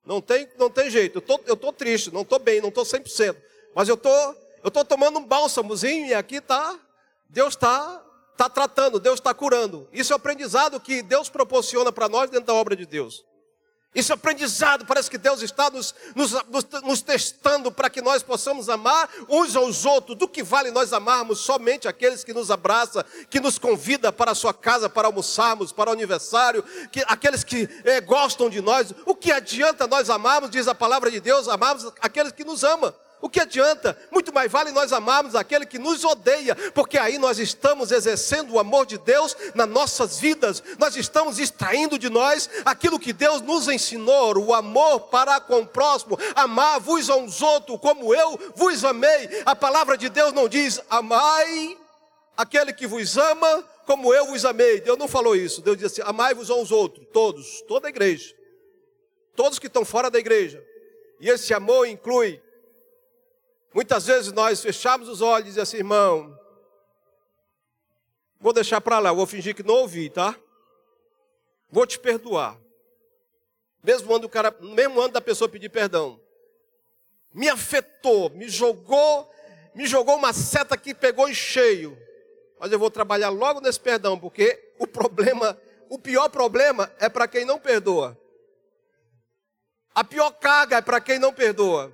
Não 0.04 0.20
tem, 0.20 0.48
não 0.58 0.68
tem 0.68 0.90
jeito. 0.90 1.18
Eu 1.18 1.22
tô, 1.22 1.34
estou 1.36 1.56
tô 1.56 1.72
triste, 1.72 2.12
não 2.12 2.22
estou 2.22 2.38
bem, 2.38 2.60
não 2.60 2.68
estou 2.68 2.84
100%. 2.84 3.36
Mas 3.74 3.88
eu 3.88 3.96
tô, 3.96 4.34
estou 4.64 4.84
tomando 4.84 5.18
um 5.18 5.24
bálsamozinho 5.24 6.06
e 6.06 6.14
aqui 6.14 6.40
tá, 6.40 6.78
Deus 7.28 7.54
está 7.54 8.02
tá 8.36 8.48
tratando, 8.48 8.98
Deus 8.98 9.20
está 9.20 9.32
curando. 9.32 9.88
Isso 9.92 10.12
é 10.12 10.16
o 10.16 10.18
aprendizado 10.18 10.80
que 10.80 11.02
Deus 11.02 11.28
proporciona 11.28 11.92
para 11.92 12.08
nós 12.08 12.30
dentro 12.30 12.46
da 12.46 12.54
obra 12.54 12.74
de 12.74 12.86
Deus. 12.86 13.24
Esse 13.94 14.10
aprendizado, 14.10 14.86
parece 14.86 15.10
que 15.10 15.18
Deus 15.18 15.42
está 15.42 15.68
nos, 15.68 15.94
nos, 16.14 16.32
nos, 16.82 17.02
testando 17.02 17.70
para 17.70 17.90
que 17.90 18.00
nós 18.00 18.22
possamos 18.22 18.70
amar 18.70 19.06
uns 19.28 19.54
aos 19.54 19.84
outros. 19.84 20.16
Do 20.16 20.26
que 20.26 20.42
vale 20.42 20.70
nós 20.70 20.94
amarmos 20.94 21.40
somente 21.40 21.86
aqueles 21.86 22.24
que 22.24 22.32
nos 22.32 22.50
abraçam, 22.50 23.04
que 23.28 23.38
nos 23.38 23.58
convida 23.58 24.10
para 24.10 24.30
a 24.30 24.34
sua 24.34 24.54
casa 24.54 24.88
para 24.88 25.08
almoçarmos, 25.08 25.72
para 25.72 25.90
o 25.90 25.92
aniversário, 25.92 26.64
que, 26.90 27.04
aqueles 27.06 27.44
que 27.44 27.68
é, 27.84 28.00
gostam 28.00 28.48
de 28.48 28.62
nós. 28.62 28.94
O 29.04 29.14
que 29.14 29.30
adianta 29.30 29.86
nós 29.86 30.08
amarmos, 30.08 30.48
diz 30.48 30.66
a 30.68 30.74
palavra 30.74 31.10
de 31.10 31.20
Deus, 31.20 31.46
amarmos 31.46 31.92
aqueles 32.00 32.32
que 32.32 32.44
nos 32.44 32.64
amam. 32.64 32.94
O 33.22 33.30
que 33.30 33.38
adianta? 33.38 33.96
Muito 34.10 34.34
mais 34.34 34.50
vale 34.50 34.72
nós 34.72 34.92
amarmos 34.92 35.36
aquele 35.36 35.64
que 35.64 35.78
nos 35.78 36.04
odeia, 36.04 36.56
porque 36.74 36.98
aí 36.98 37.18
nós 37.18 37.38
estamos 37.38 37.92
exercendo 37.92 38.52
o 38.52 38.58
amor 38.58 38.84
de 38.84 38.98
Deus 38.98 39.36
nas 39.54 39.68
nossas 39.68 40.18
vidas, 40.18 40.60
nós 40.76 40.96
estamos 40.96 41.38
extraindo 41.38 41.96
de 41.96 42.10
nós 42.10 42.50
aquilo 42.64 42.98
que 42.98 43.12
Deus 43.12 43.40
nos 43.40 43.68
ensinou, 43.68 44.36
o 44.38 44.52
amor 44.52 45.02
para 45.02 45.38
com 45.38 45.60
o 45.60 45.66
próximo, 45.66 46.18
amar-vos 46.34 47.08
a 47.08 47.14
uns 47.14 47.40
outros 47.40 47.78
como 47.78 48.12
eu 48.12 48.52
vos 48.56 48.84
amei. 48.84 49.42
A 49.46 49.54
palavra 49.54 49.96
de 49.96 50.08
Deus 50.08 50.32
não 50.32 50.48
diz 50.48 50.80
amai 50.90 51.78
aquele 52.36 52.72
que 52.72 52.88
vos 52.88 53.16
ama 53.16 53.62
como 53.86 54.12
eu 54.12 54.26
vos 54.26 54.44
amei. 54.44 54.80
Deus 54.80 54.98
não 54.98 55.06
falou 55.06 55.36
isso, 55.36 55.62
Deus 55.62 55.76
disse 55.76 56.00
assim, 56.00 56.10
amai-vos 56.10 56.50
a 56.50 56.56
uns 56.56 56.72
outros, 56.72 57.06
todos, 57.12 57.62
toda 57.68 57.86
a 57.86 57.90
igreja, 57.90 58.34
todos 59.36 59.60
que 59.60 59.68
estão 59.68 59.84
fora 59.84 60.10
da 60.10 60.18
igreja. 60.18 60.60
E 61.20 61.28
esse 61.28 61.54
amor 61.54 61.86
inclui 61.86 62.42
Muitas 63.74 64.06
vezes 64.06 64.32
nós 64.32 64.60
fechamos 64.60 65.08
os 65.08 65.22
olhos 65.22 65.56
e 65.56 65.60
assim, 65.60 65.78
irmão, 65.78 66.38
vou 68.38 68.52
deixar 68.52 68.80
para 68.80 68.98
lá, 68.98 69.12
vou 69.12 69.26
fingir 69.26 69.54
que 69.54 69.62
não 69.62 69.76
ouvi, 69.76 70.10
tá? 70.10 70.36
Vou 71.70 71.86
te 71.86 71.98
perdoar. 71.98 72.58
Mesmo 73.82 74.14
ano, 74.14 74.28
cara, 74.28 74.54
mesmo 74.60 75.00
ano 75.00 75.12
da 75.12 75.20
pessoa 75.20 75.48
pedir 75.48 75.70
perdão. 75.70 76.20
Me 77.32 77.48
afetou, 77.48 78.28
me 78.30 78.48
jogou, 78.48 79.32
me 79.74 79.86
jogou 79.86 80.16
uma 80.16 80.34
seta 80.34 80.76
que 80.76 80.94
pegou 80.94 81.28
em 81.28 81.34
cheio. 81.34 81.98
Mas 82.60 82.70
eu 82.70 82.78
vou 82.78 82.90
trabalhar 82.90 83.30
logo 83.30 83.60
nesse 83.60 83.80
perdão, 83.80 84.18
porque 84.18 84.72
o 84.78 84.86
problema, 84.86 85.58
o 85.88 85.98
pior 85.98 86.28
problema 86.28 86.92
é 87.00 87.08
para 87.08 87.26
quem 87.26 87.44
não 87.44 87.58
perdoa. 87.58 88.16
A 89.94 90.04
pior 90.04 90.30
carga 90.30 90.76
é 90.76 90.82
para 90.82 91.00
quem 91.00 91.18
não 91.18 91.32
perdoa. 91.32 91.92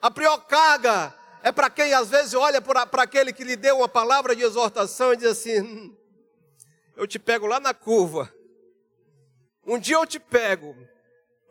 A 0.00 0.10
pior 0.10 0.38
carga 0.46 1.14
é 1.42 1.52
para 1.52 1.68
quem 1.68 1.92
às 1.92 2.08
vezes 2.08 2.34
olha 2.34 2.60
para 2.60 3.02
aquele 3.02 3.32
que 3.32 3.44
lhe 3.44 3.56
deu 3.56 3.78
uma 3.78 3.88
palavra 3.88 4.34
de 4.34 4.42
exortação 4.42 5.12
e 5.12 5.16
diz 5.16 5.26
assim: 5.26 5.60
hum, 5.60 5.96
Eu 6.96 7.06
te 7.06 7.18
pego 7.18 7.46
lá 7.46 7.60
na 7.60 7.74
curva. 7.74 8.32
Um 9.66 9.78
dia 9.78 9.96
eu 9.96 10.06
te 10.06 10.18
pego. 10.18 10.74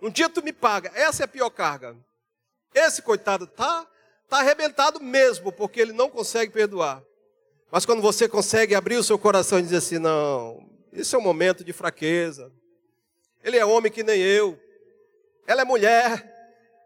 Um 0.01 0.09
dia 0.09 0.29
tu 0.29 0.43
me 0.43 0.51
paga. 0.51 0.91
Essa 0.95 1.23
é 1.23 1.25
a 1.25 1.27
pior 1.27 1.49
carga. 1.49 1.95
Esse 2.73 3.01
coitado 3.01 3.45
tá 3.45 3.87
tá 4.27 4.39
arrebentado 4.39 4.99
mesmo, 4.99 5.51
porque 5.51 5.79
ele 5.81 5.91
não 5.91 6.09
consegue 6.09 6.51
perdoar. 6.51 7.03
Mas 7.71 7.85
quando 7.85 8.01
você 8.01 8.27
consegue 8.27 8.75
abrir 8.75 8.97
o 8.97 9.03
seu 9.03 9.19
coração 9.19 9.59
e 9.59 9.63
dizer 9.63 9.77
assim: 9.77 9.99
Não, 9.99 10.67
isso 10.91 11.15
é 11.15 11.19
um 11.19 11.23
momento 11.23 11.63
de 11.63 11.71
fraqueza. 11.71 12.51
Ele 13.43 13.57
é 13.57 13.65
homem 13.65 13.91
que 13.91 14.03
nem 14.03 14.19
eu. 14.19 14.59
Ela 15.45 15.61
é 15.61 15.65
mulher. 15.65 16.35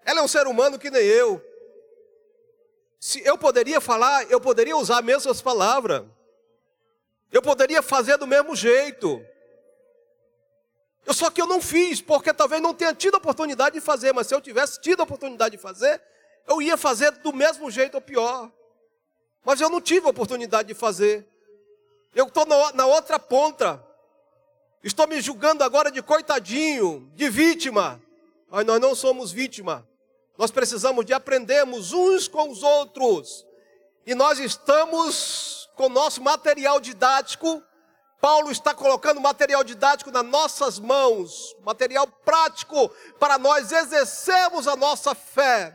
Ela 0.06 0.20
é 0.20 0.24
um 0.24 0.28
ser 0.28 0.46
humano 0.46 0.78
que 0.78 0.90
nem 0.90 1.02
eu. 1.02 1.42
Se 3.04 3.22
eu 3.26 3.38
poderia 3.38 3.82
falar, 3.82 4.32
eu 4.32 4.40
poderia 4.40 4.78
usar 4.78 5.00
as 5.00 5.04
mesmas 5.04 5.42
palavras. 5.42 6.06
Eu 7.34 7.42
poderia 7.42 7.82
fazer 7.82 8.16
do 8.18 8.26
mesmo 8.26 8.56
jeito. 8.56 9.22
Eu, 11.06 11.14
só 11.14 11.30
que 11.30 11.42
eu 11.42 11.46
não 11.46 11.62
fiz, 11.62 12.00
porque 12.00 12.34
talvez 12.34 12.62
não 12.62 12.74
tenha 12.74 12.94
tido 12.96 13.16
a 13.16 13.18
oportunidade 13.18 13.74
de 13.78 13.82
fazer, 13.82 14.14
mas 14.14 14.28
se 14.28 14.34
eu 14.34 14.40
tivesse 14.40 14.80
tido 14.80 15.02
a 15.02 15.04
oportunidade 15.04 15.58
de 15.58 15.62
fazer, 15.62 16.02
eu 16.48 16.62
ia 16.62 16.78
fazer 16.78 17.12
do 17.12 17.34
mesmo 17.34 17.70
jeito 17.70 17.96
ou 17.96 18.02
pior. 18.02 18.50
Mas 19.44 19.60
eu 19.60 19.70
não 19.70 19.82
tive 19.82 20.08
a 20.08 20.12
oportunidade 20.12 20.70
de 20.70 20.74
fazer. 20.74 21.28
Eu 22.16 22.28
estou 22.28 22.46
na 22.46 22.86
outra 22.86 23.20
ponta. 23.20 23.86
Estou 24.82 25.10
me 25.10 25.20
julgando 25.20 25.62
agora 25.62 25.92
de 25.92 26.02
coitadinho, 26.02 27.12
de 27.16 27.30
vítima. 27.30 28.02
Mas 28.50 28.66
nós 28.66 28.80
não 28.80 28.96
somos 28.96 29.30
vítima. 29.30 29.86
Nós 30.38 30.52
precisamos 30.52 31.06
de 31.06 31.14
aprendermos 31.14 31.94
uns 31.94 32.28
com 32.28 32.50
os 32.50 32.64
outros. 32.64 33.46
E 34.06 34.16
nós 34.16 34.40
estamos 34.40 35.70
com 35.76 35.90
nosso 35.90 36.22
material 36.22 36.80
didático. 36.80 37.64
Paulo 38.20 38.52
está 38.52 38.74
colocando 38.74 39.20
material 39.20 39.64
didático 39.64 40.10
nas 40.10 40.26
nossas 40.26 40.80
mãos, 40.80 41.56
material 41.62 42.08
prático 42.08 42.90
para 43.20 43.38
nós 43.38 43.72
exercermos 43.72 44.68
a 44.68 44.76
nossa 44.76 45.14
fé. 45.14 45.74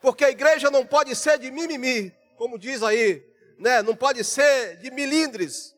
Porque 0.00 0.24
a 0.24 0.30
igreja 0.30 0.70
não 0.70 0.84
pode 0.84 1.14
ser 1.14 1.38
de 1.38 1.50
mimimi, 1.50 2.12
como 2.36 2.58
diz 2.58 2.82
aí, 2.82 3.22
né? 3.58 3.82
Não 3.82 3.94
pode 3.94 4.24
ser 4.24 4.78
de 4.78 4.90
milindres. 4.90 5.74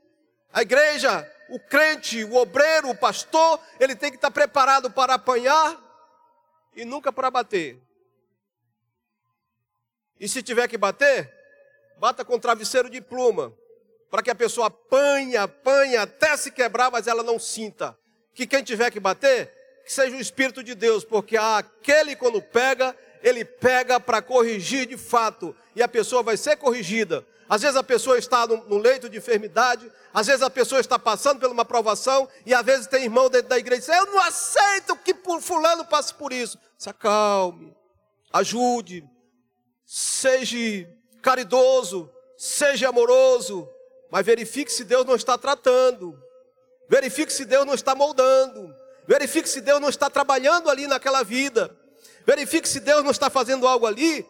A 0.52 0.62
igreja, 0.62 1.28
o 1.50 1.58
crente, 1.58 2.24
o 2.24 2.36
obreiro, 2.36 2.88
o 2.88 2.96
pastor, 2.96 3.60
ele 3.78 3.94
tem 3.94 4.10
que 4.10 4.16
estar 4.16 4.30
preparado 4.30 4.90
para 4.90 5.14
apanhar 5.14 5.76
e 6.74 6.84
nunca 6.84 7.12
para 7.12 7.30
bater. 7.30 7.82
E 10.18 10.28
se 10.28 10.42
tiver 10.42 10.68
que 10.68 10.78
bater, 10.78 11.32
bata 11.98 12.24
com 12.24 12.38
travesseiro 12.38 12.88
de 12.88 13.00
pluma, 13.00 13.52
para 14.10 14.22
que 14.22 14.30
a 14.30 14.34
pessoa 14.34 14.68
apanhe, 14.68 15.36
apanhe 15.36 15.96
até 15.96 16.36
se 16.36 16.50
quebrar, 16.50 16.90
mas 16.90 17.06
ela 17.06 17.22
não 17.22 17.38
sinta. 17.38 17.96
Que 18.32 18.46
quem 18.46 18.62
tiver 18.62 18.90
que 18.90 19.00
bater, 19.00 19.52
que 19.84 19.92
seja 19.92 20.16
o 20.16 20.20
Espírito 20.20 20.62
de 20.62 20.74
Deus, 20.74 21.04
porque 21.04 21.36
aquele 21.36 22.14
quando 22.14 22.40
pega, 22.40 22.96
ele 23.22 23.44
pega 23.44 23.98
para 23.98 24.22
corrigir 24.22 24.86
de 24.86 24.96
fato, 24.96 25.54
e 25.74 25.82
a 25.82 25.88
pessoa 25.88 26.22
vai 26.22 26.36
ser 26.36 26.56
corrigida. 26.56 27.26
Às 27.48 27.62
vezes 27.62 27.76
a 27.76 27.82
pessoa 27.82 28.16
está 28.16 28.46
no, 28.46 28.78
leito 28.78 29.08
de 29.08 29.18
enfermidade, 29.18 29.90
às 30.12 30.26
vezes 30.26 30.42
a 30.42 30.50
pessoa 30.50 30.80
está 30.80 30.98
passando 30.98 31.40
por 31.40 31.50
uma 31.50 31.64
provação, 31.64 32.28
e 32.46 32.54
às 32.54 32.64
vezes 32.64 32.86
tem 32.86 33.04
irmão 33.04 33.28
dentro 33.28 33.48
da 33.48 33.58
igreja 33.58 33.82
e 33.82 33.86
diz: 33.86 33.96
Eu 33.96 34.06
não 34.06 34.20
aceito 34.20 34.96
que 34.96 35.14
fulano 35.40 35.84
passe 35.84 36.14
por 36.14 36.32
isso. 36.32 36.58
Se 36.78 36.88
acalme, 36.88 37.76
ajude, 38.32 39.04
seja 39.96 40.88
caridoso, 41.22 42.10
seja 42.36 42.88
amoroso, 42.88 43.70
mas 44.10 44.26
verifique 44.26 44.72
se 44.72 44.82
Deus 44.82 45.06
não 45.06 45.14
está 45.14 45.38
tratando, 45.38 46.20
verifique 46.88 47.32
se 47.32 47.44
Deus 47.44 47.64
não 47.64 47.74
está 47.74 47.94
moldando, 47.94 48.74
verifique 49.06 49.48
se 49.48 49.60
Deus 49.60 49.80
não 49.80 49.88
está 49.88 50.10
trabalhando 50.10 50.68
ali 50.68 50.88
naquela 50.88 51.22
vida, 51.22 51.78
verifique 52.26 52.68
se 52.68 52.80
Deus 52.80 53.04
não 53.04 53.12
está 53.12 53.30
fazendo 53.30 53.68
algo 53.68 53.86
ali 53.86 54.26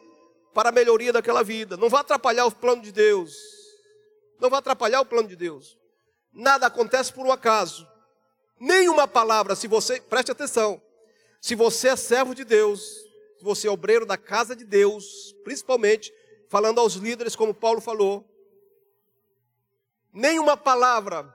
para 0.53 0.69
a 0.69 0.73
melhoria 0.73 1.15
daquela 1.15 1.43
vida. 1.43 1.79
Não 1.79 1.89
vá 1.89 2.01
atrapalhar 2.01 2.45
o 2.45 2.53
plano 2.53 2.83
de 2.83 2.93
Deus, 2.93 3.35
não 4.39 4.51
vá 4.51 4.59
atrapalhar 4.59 5.01
o 5.01 5.07
plano 5.07 5.29
de 5.29 5.35
Deus. 5.35 5.79
Nada 6.31 6.67
acontece 6.67 7.11
por 7.11 7.25
um 7.25 7.33
acaso. 7.33 7.89
Nenhuma 8.61 9.09
palavra, 9.09 9.57
se 9.57 9.67
você, 9.67 9.99
preste 9.99 10.31
atenção, 10.31 10.79
se 11.41 11.55
você 11.55 11.89
é 11.89 11.97
servo 11.97 12.35
de 12.35 12.45
Deus, 12.45 13.04
você 13.45 13.69
é 13.69 13.71
obreiro 13.71 14.07
da 14.07 14.17
casa 14.17 14.57
de 14.57 14.65
Deus, 14.65 15.35
principalmente 15.45 16.13
falando 16.49 16.81
aos 16.81 16.95
líderes, 16.95 17.37
como 17.37 17.53
Paulo 17.53 17.81
falou, 17.81 18.25
nenhuma 20.13 20.57
palavra 20.57 21.35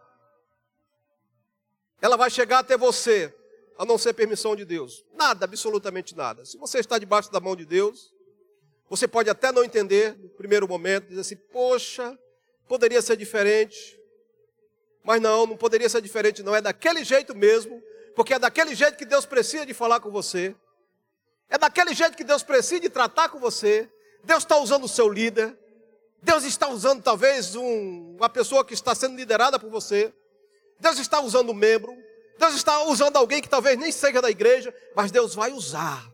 ela 2.02 2.18
vai 2.18 2.30
chegar 2.30 2.60
até 2.60 2.78
você, 2.78 3.34
a 3.78 3.86
não 3.86 3.98
ser 3.98 4.14
permissão 4.14 4.56
de 4.56 4.66
Deus. 4.66 5.06
Nada, 5.14 5.46
absolutamente 5.46 6.16
nada. 6.16 6.46
Se 6.46 6.58
você 6.58 6.80
está 6.80 6.98
debaixo 6.98 7.32
da 7.32 7.40
mão 7.40 7.56
de 7.56 7.66
Deus, 7.66 8.14
você 8.90 9.08
pode 9.08 9.30
até 9.30 9.52
não 9.52 9.64
entender 9.64 10.18
no 10.18 10.30
primeiro 10.30 10.68
momento, 10.68 11.10
dizer 11.10 11.22
assim: 11.22 11.36
poxa, 11.36 12.18
poderia 12.68 13.02
ser 13.02 13.18
diferente. 13.18 14.00
Mas 15.04 15.22
não, 15.22 15.46
não 15.46 15.58
poderia 15.58 15.90
ser 15.90 16.02
diferente, 16.02 16.44
não. 16.44 16.56
É 16.56 16.62
daquele 16.62 17.04
jeito 17.04 17.36
mesmo, 17.36 17.82
porque 18.16 18.34
é 18.34 18.40
daquele 18.40 18.74
jeito 18.74 18.98
que 18.98 19.06
Deus 19.06 19.26
precisa 19.26 19.66
de 19.66 19.74
falar 19.74 20.00
com 20.00 20.10
você. 20.10 20.56
É 21.50 21.58
daquele 21.58 21.94
jeito 21.94 22.16
que 22.16 22.24
Deus 22.24 22.44
precisa 22.44 22.90
tratar 22.90 23.30
com 23.30 23.40
você. 23.40 23.90
Deus 24.24 24.44
está 24.44 24.58
usando 24.58 24.84
o 24.84 24.90
seu 24.90 25.10
líder. 25.10 25.58
Deus 26.22 26.44
está 26.44 26.68
usando 26.68 27.02
talvez 27.02 27.56
um, 27.56 28.16
uma 28.18 28.30
pessoa 28.30 28.64
que 28.64 28.74
está 28.74 28.94
sendo 28.94 29.16
liderada 29.16 29.58
por 29.58 29.70
você. 29.70 30.14
Deus 30.80 31.00
está 31.00 31.20
usando 31.20 31.50
um 31.50 31.56
membro. 31.56 31.96
Deus 32.38 32.54
está 32.54 32.84
usando 32.84 33.18
alguém 33.18 33.42
que 33.42 33.50
talvez 33.50 33.78
nem 33.78 33.92
seja 33.92 34.22
da 34.22 34.30
igreja, 34.30 34.74
mas 34.96 35.12
Deus 35.12 35.36
vai 35.36 35.52
usar. 35.52 36.10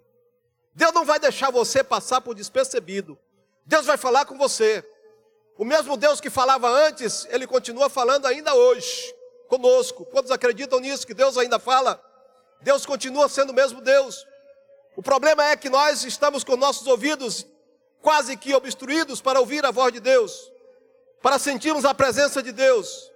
Deus 0.73 0.91
não 0.93 1.05
vai 1.05 1.19
deixar 1.19 1.51
você 1.51 1.83
passar 1.83 2.21
por 2.21 2.33
despercebido. 2.33 3.17
Deus 3.65 3.85
vai 3.85 3.97
falar 3.97 4.25
com 4.25 4.37
você. 4.37 4.83
O 5.57 5.63
mesmo 5.63 5.95
Deus 5.95 6.19
que 6.19 6.29
falava 6.29 6.67
antes, 6.67 7.27
ele 7.29 7.47
continua 7.47 7.89
falando 7.89 8.25
ainda 8.25 8.53
hoje 8.53 9.13
conosco. 9.47 10.05
Quantos 10.05 10.31
acreditam 10.31 10.79
nisso 10.79 11.05
que 11.05 11.13
Deus 11.13 11.37
ainda 11.37 11.59
fala? 11.59 12.01
Deus 12.61 12.85
continua 12.85 13.29
sendo 13.29 13.51
o 13.51 13.53
mesmo 13.53 13.81
Deus. 13.81 14.25
O 14.95 15.01
problema 15.01 15.43
é 15.45 15.57
que 15.57 15.69
nós 15.69 16.03
estamos 16.03 16.43
com 16.43 16.55
nossos 16.55 16.87
ouvidos 16.87 17.45
quase 18.01 18.37
que 18.37 18.53
obstruídos 18.53 19.19
para 19.19 19.39
ouvir 19.39 19.65
a 19.65 19.71
voz 19.71 19.91
de 19.91 19.99
Deus, 19.99 20.51
para 21.21 21.37
sentirmos 21.39 21.83
a 21.85 21.93
presença 21.93 22.41
de 22.41 22.51
Deus, 22.51 23.11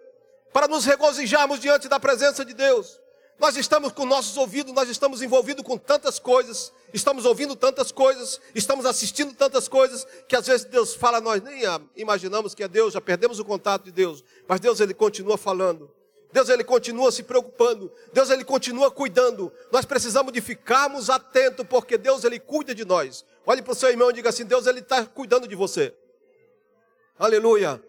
para 0.51 0.67
nos 0.67 0.83
regozijarmos 0.83 1.59
diante 1.59 1.87
da 1.87 1.99
presença 1.99 2.43
de 2.43 2.53
Deus. 2.53 2.99
Nós 3.37 3.55
estamos 3.55 3.93
com 3.93 4.05
nossos 4.05 4.35
ouvidos, 4.35 4.73
nós 4.73 4.89
estamos 4.89 5.21
envolvidos 5.21 5.63
com 5.63 5.77
tantas 5.77 6.19
coisas, 6.19 6.73
estamos 6.93 7.23
ouvindo 7.23 7.55
tantas 7.55 7.89
coisas, 7.89 8.41
estamos 8.53 8.85
assistindo 8.85 9.33
tantas 9.33 9.69
coisas, 9.69 10.05
que 10.27 10.35
às 10.35 10.45
vezes 10.45 10.65
Deus 10.65 10.93
fala, 10.93 11.21
nós 11.21 11.41
nem 11.41 11.61
imaginamos 11.95 12.53
que 12.53 12.63
é 12.63 12.67
Deus, 12.67 12.93
já 12.93 12.99
perdemos 12.99 13.39
o 13.39 13.45
contato 13.45 13.85
de 13.85 13.91
Deus, 13.91 14.21
mas 14.45 14.59
Deus 14.59 14.81
ele 14.81 14.93
continua 14.93 15.37
falando. 15.37 15.89
Deus 16.31 16.47
ele 16.49 16.63
continua 16.63 17.11
se 17.11 17.23
preocupando, 17.23 17.91
Deus 18.13 18.29
ele 18.29 18.43
continua 18.43 18.91
cuidando. 18.91 19.51
Nós 19.71 19.83
precisamos 19.83 20.31
de 20.31 20.39
ficarmos 20.41 21.09
atentos, 21.09 21.65
porque 21.67 21.97
Deus 21.97 22.23
ele 22.23 22.39
cuida 22.39 22.75
de 22.75 22.85
nós. 22.85 23.25
Olhe 23.45 23.61
para 23.61 23.71
o 23.71 23.75
seu 23.75 23.89
irmão 23.89 24.11
e 24.11 24.13
diga 24.13 24.29
assim: 24.29 24.45
Deus 24.45 24.67
ele 24.67 24.79
está 24.79 25.05
cuidando 25.05 25.47
de 25.47 25.55
você. 25.55 25.93
Aleluia. 27.17 27.81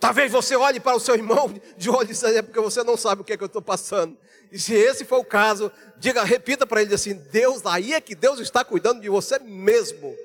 Talvez 0.00 0.32
você 0.32 0.56
olhe 0.56 0.80
para 0.80 0.96
o 0.96 1.00
seu 1.00 1.14
irmão 1.14 1.54
de 1.76 1.88
olho 1.88 2.10
e 2.10 2.36
é 2.36 2.42
porque 2.42 2.58
você 2.58 2.82
não 2.82 2.96
sabe 2.96 3.22
o 3.22 3.24
que 3.24 3.34
é 3.34 3.36
que 3.36 3.42
eu 3.44 3.46
estou 3.46 3.62
passando. 3.62 4.18
E 4.50 4.58
se 4.58 4.74
esse 4.74 5.04
for 5.04 5.18
o 5.18 5.24
caso, 5.24 5.70
diga, 5.96 6.24
repita 6.24 6.66
para 6.66 6.82
ele 6.82 6.94
assim: 6.94 7.14
Deus, 7.30 7.64
aí 7.66 7.92
é 7.92 8.00
que 8.00 8.14
Deus 8.14 8.40
está 8.40 8.64
cuidando 8.64 9.00
de 9.00 9.08
você 9.08 9.38
mesmo. 9.38 10.16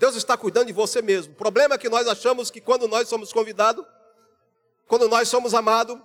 Deus 0.00 0.16
está 0.16 0.36
cuidando 0.36 0.66
de 0.66 0.72
você 0.72 1.00
mesmo. 1.00 1.34
O 1.34 1.36
problema 1.36 1.74
é 1.74 1.78
que 1.78 1.88
nós 1.88 2.08
achamos 2.08 2.50
que 2.50 2.60
quando 2.60 2.88
nós 2.88 3.08
somos 3.08 3.32
convidados, 3.32 3.84
quando 4.88 5.08
nós 5.08 5.28
somos 5.28 5.54
amados, 5.54 5.98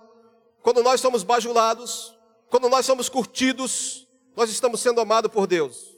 quando 0.62 0.82
nós 0.82 1.00
somos 1.00 1.22
bajulados, 1.22 2.16
quando 2.48 2.68
nós 2.68 2.86
somos 2.86 3.08
curtidos, 3.08 4.06
nós 4.36 4.50
estamos 4.50 4.80
sendo 4.80 5.00
amados 5.00 5.30
por 5.30 5.46
Deus. 5.46 5.92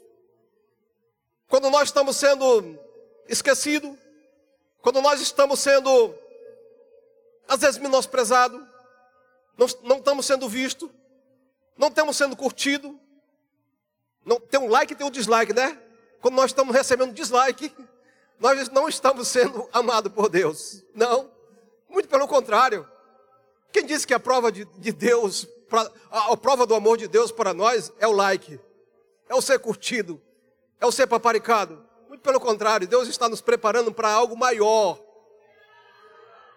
Quando 1.48 1.68
nós 1.70 1.88
estamos 1.88 2.16
sendo 2.16 2.78
esquecidos, 3.28 3.96
quando 4.80 5.00
nós 5.00 5.20
estamos 5.20 5.60
sendo 5.60 6.14
às 7.46 7.60
vezes 7.60 7.78
menosprezado, 7.78 8.66
não, 9.56 9.66
não 9.82 9.98
estamos 9.98 10.26
sendo 10.26 10.48
vistos, 10.48 10.90
não 11.76 11.88
estamos 11.88 12.16
sendo 12.16 12.36
curtidos. 12.36 12.92
Não, 14.24 14.40
tem 14.40 14.58
um 14.58 14.68
like 14.68 14.94
e 14.94 14.96
tem 14.96 15.06
um 15.06 15.10
dislike, 15.10 15.52
né? 15.52 15.78
Quando 16.20 16.34
nós 16.34 16.46
estamos 16.46 16.74
recebendo 16.74 17.12
dislike, 17.12 17.70
nós 18.40 18.68
não 18.70 18.88
estamos 18.88 19.28
sendo 19.28 19.68
amados 19.72 20.10
por 20.12 20.30
Deus. 20.30 20.82
Não, 20.94 21.30
muito 21.88 22.08
pelo 22.08 22.26
contrário. 22.26 22.88
Quem 23.74 23.84
disse 23.84 24.06
que 24.06 24.14
a 24.14 24.20
prova 24.20 24.52
de, 24.52 24.64
de 24.64 24.92
Deus, 24.92 25.48
pra, 25.68 25.90
a, 26.08 26.32
a 26.32 26.36
prova 26.36 26.64
do 26.64 26.76
amor 26.76 26.96
de 26.96 27.08
Deus 27.08 27.32
para 27.32 27.52
nós 27.52 27.92
é 27.98 28.06
o 28.06 28.12
like, 28.12 28.60
é 29.28 29.34
o 29.34 29.42
ser 29.42 29.58
curtido, 29.58 30.22
é 30.80 30.86
o 30.86 30.92
ser 30.92 31.08
paparicado. 31.08 31.84
Muito 32.08 32.20
pelo 32.20 32.38
contrário, 32.38 32.86
Deus 32.86 33.08
está 33.08 33.28
nos 33.28 33.40
preparando 33.40 33.92
para 33.92 34.08
algo 34.08 34.36
maior. 34.36 35.02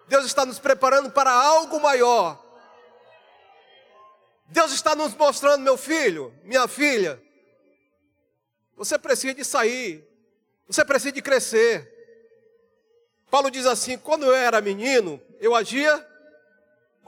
Deus 0.06 0.26
está 0.26 0.46
nos 0.46 0.60
preparando 0.60 1.10
para 1.10 1.32
algo 1.32 1.80
maior. 1.80 2.40
Deus 4.46 4.70
está 4.70 4.94
nos 4.94 5.12
mostrando, 5.16 5.62
meu 5.62 5.76
filho, 5.76 6.32
minha 6.44 6.68
filha, 6.68 7.20
você 8.76 8.96
precisa 8.96 9.34
de 9.34 9.44
sair, 9.44 10.08
você 10.68 10.84
precisa 10.84 11.10
de 11.10 11.20
crescer. 11.20 11.92
Paulo 13.28 13.50
diz 13.50 13.66
assim: 13.66 13.98
quando 13.98 14.24
eu 14.24 14.34
era 14.36 14.60
menino, 14.60 15.20
eu 15.40 15.52
agia 15.52 16.06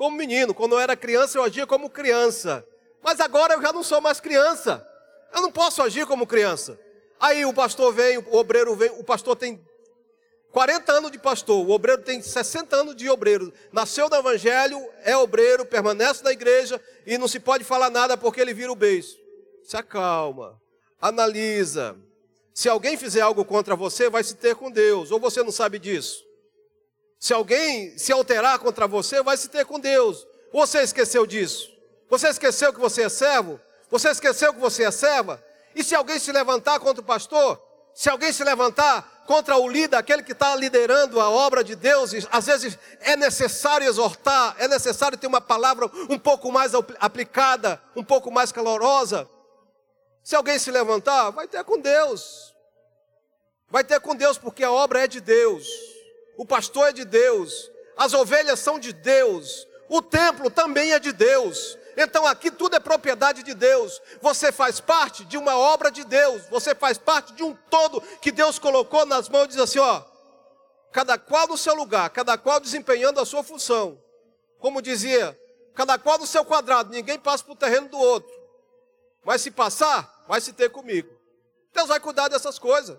como 0.00 0.16
menino, 0.16 0.54
quando 0.54 0.72
eu 0.72 0.80
era 0.80 0.96
criança, 0.96 1.36
eu 1.36 1.42
agia 1.42 1.66
como 1.66 1.90
criança, 1.90 2.66
mas 3.02 3.20
agora 3.20 3.52
eu 3.52 3.60
já 3.60 3.70
não 3.70 3.82
sou 3.82 4.00
mais 4.00 4.18
criança, 4.18 4.82
eu 5.30 5.42
não 5.42 5.52
posso 5.52 5.82
agir 5.82 6.06
como 6.06 6.26
criança. 6.26 6.80
Aí 7.20 7.44
o 7.44 7.52
pastor 7.52 7.92
vem, 7.92 8.16
o 8.16 8.34
obreiro 8.34 8.74
vem, 8.74 8.88
o 8.92 9.04
pastor 9.04 9.36
tem 9.36 9.62
40 10.52 10.90
anos 10.90 11.10
de 11.10 11.18
pastor, 11.18 11.66
o 11.66 11.70
obreiro 11.70 12.00
tem 12.00 12.22
60 12.22 12.74
anos 12.76 12.96
de 12.96 13.10
obreiro. 13.10 13.52
Nasceu 13.70 14.08
no 14.08 14.16
evangelho, 14.16 14.82
é 15.04 15.14
obreiro, 15.14 15.66
permanece 15.66 16.24
na 16.24 16.32
igreja 16.32 16.80
e 17.04 17.18
não 17.18 17.28
se 17.28 17.38
pode 17.38 17.62
falar 17.62 17.90
nada 17.90 18.16
porque 18.16 18.40
ele 18.40 18.54
vira 18.54 18.72
o 18.72 18.74
beijo. 18.76 19.18
Se 19.62 19.76
acalma, 19.76 20.58
analisa. 20.98 21.94
Se 22.54 22.70
alguém 22.70 22.96
fizer 22.96 23.20
algo 23.20 23.44
contra 23.44 23.76
você, 23.76 24.08
vai 24.08 24.24
se 24.24 24.34
ter 24.34 24.54
com 24.56 24.70
Deus, 24.70 25.10
ou 25.10 25.20
você 25.20 25.42
não 25.42 25.52
sabe 25.52 25.78
disso. 25.78 26.24
Se 27.20 27.34
alguém 27.34 27.98
se 27.98 28.10
alterar 28.10 28.58
contra 28.58 28.88
você, 28.88 29.22
vai 29.22 29.36
se 29.36 29.50
ter 29.50 29.66
com 29.66 29.78
Deus. 29.78 30.26
Você 30.50 30.80
esqueceu 30.80 31.26
disso? 31.26 31.70
Você 32.08 32.28
esqueceu 32.28 32.72
que 32.72 32.80
você 32.80 33.02
é 33.02 33.08
servo? 33.10 33.60
Você 33.90 34.08
esqueceu 34.08 34.54
que 34.54 34.58
você 34.58 34.84
é 34.84 34.90
serva? 34.90 35.40
E 35.74 35.84
se 35.84 35.94
alguém 35.94 36.18
se 36.18 36.32
levantar 36.32 36.80
contra 36.80 37.02
o 37.02 37.04
pastor? 37.04 37.60
Se 37.94 38.08
alguém 38.08 38.32
se 38.32 38.42
levantar 38.42 39.24
contra 39.26 39.54
o 39.58 39.68
líder, 39.68 39.96
aquele 39.96 40.22
que 40.22 40.32
está 40.32 40.56
liderando 40.56 41.20
a 41.20 41.28
obra 41.28 41.62
de 41.62 41.76
Deus, 41.76 42.12
às 42.32 42.46
vezes 42.46 42.78
é 43.00 43.14
necessário 43.16 43.86
exortar, 43.86 44.56
é 44.58 44.66
necessário 44.66 45.18
ter 45.18 45.26
uma 45.26 45.42
palavra 45.42 45.90
um 46.08 46.18
pouco 46.18 46.50
mais 46.50 46.72
aplicada, 46.98 47.80
um 47.94 48.02
pouco 48.02 48.30
mais 48.30 48.50
calorosa. 48.50 49.28
Se 50.24 50.34
alguém 50.34 50.58
se 50.58 50.70
levantar, 50.70 51.30
vai 51.30 51.46
ter 51.46 51.62
com 51.64 51.78
Deus. 51.78 52.54
Vai 53.68 53.84
ter 53.84 54.00
com 54.00 54.16
Deus, 54.16 54.38
porque 54.38 54.64
a 54.64 54.72
obra 54.72 55.04
é 55.04 55.06
de 55.06 55.20
Deus, 55.20 55.68
o 56.40 56.46
pastor 56.46 56.88
é 56.88 56.92
de 56.92 57.04
Deus, 57.04 57.70
as 57.94 58.14
ovelhas 58.14 58.60
são 58.60 58.78
de 58.78 58.94
Deus, 58.94 59.68
o 59.90 60.00
templo 60.00 60.50
também 60.50 60.92
é 60.94 60.98
de 60.98 61.12
Deus. 61.12 61.76
Então 61.98 62.26
aqui 62.26 62.50
tudo 62.50 62.74
é 62.74 62.80
propriedade 62.80 63.42
de 63.42 63.52
Deus. 63.52 64.00
Você 64.22 64.50
faz 64.50 64.80
parte 64.80 65.22
de 65.26 65.36
uma 65.36 65.58
obra 65.58 65.90
de 65.90 66.02
Deus. 66.02 66.40
Você 66.48 66.74
faz 66.74 66.96
parte 66.96 67.34
de 67.34 67.42
um 67.42 67.54
todo 67.68 68.00
que 68.22 68.32
Deus 68.32 68.58
colocou 68.58 69.04
nas 69.04 69.28
mãos 69.28 69.44
e 69.44 69.48
diz 69.48 69.58
assim: 69.58 69.80
ó, 69.80 70.02
cada 70.90 71.18
qual 71.18 71.46
no 71.46 71.58
seu 71.58 71.74
lugar, 71.74 72.08
cada 72.08 72.38
qual 72.38 72.58
desempenhando 72.58 73.20
a 73.20 73.26
sua 73.26 73.42
função. 73.42 74.02
Como 74.60 74.80
dizia, 74.80 75.38
cada 75.74 75.98
qual 75.98 76.18
no 76.18 76.26
seu 76.26 76.42
quadrado, 76.42 76.90
ninguém 76.90 77.18
passa 77.18 77.44
para 77.44 77.52
o 77.52 77.56
terreno 77.56 77.90
do 77.90 77.98
outro. 77.98 78.32
Mas 79.22 79.42
se 79.42 79.50
passar, 79.50 80.24
vai 80.26 80.40
se 80.40 80.54
ter 80.54 80.70
comigo. 80.70 81.14
Deus 81.74 81.88
vai 81.88 82.00
cuidar 82.00 82.28
dessas 82.28 82.58
coisas. 82.58 82.98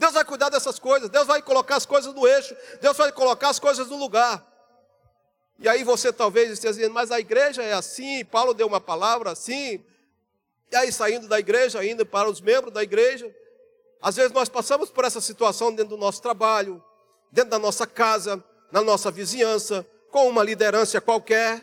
Deus 0.00 0.14
vai 0.14 0.24
cuidar 0.24 0.48
dessas 0.48 0.78
coisas. 0.78 1.10
Deus 1.10 1.26
vai 1.26 1.42
colocar 1.42 1.76
as 1.76 1.84
coisas 1.84 2.14
no 2.14 2.26
eixo. 2.26 2.56
Deus 2.80 2.96
vai 2.96 3.12
colocar 3.12 3.50
as 3.50 3.58
coisas 3.58 3.86
no 3.88 3.96
lugar. 3.96 4.42
E 5.58 5.68
aí 5.68 5.84
você 5.84 6.10
talvez 6.10 6.50
esteja 6.50 6.72
dizendo, 6.72 6.94
mas 6.94 7.12
a 7.12 7.20
igreja 7.20 7.62
é 7.62 7.74
assim, 7.74 8.24
Paulo 8.24 8.54
deu 8.54 8.66
uma 8.66 8.80
palavra 8.80 9.30
assim. 9.30 9.84
E 10.72 10.76
aí 10.76 10.90
saindo 10.90 11.28
da 11.28 11.38
igreja, 11.38 11.84
indo 11.84 12.06
para 12.06 12.30
os 12.30 12.40
membros 12.40 12.72
da 12.72 12.82
igreja, 12.82 13.30
às 14.00 14.16
vezes 14.16 14.32
nós 14.32 14.48
passamos 14.48 14.88
por 14.88 15.04
essa 15.04 15.20
situação 15.20 15.70
dentro 15.70 15.90
do 15.90 16.00
nosso 16.00 16.22
trabalho, 16.22 16.82
dentro 17.30 17.50
da 17.50 17.58
nossa 17.58 17.86
casa, 17.86 18.42
na 18.72 18.80
nossa 18.80 19.10
vizinhança, 19.10 19.86
com 20.10 20.26
uma 20.30 20.42
liderança 20.42 20.98
qualquer, 20.98 21.62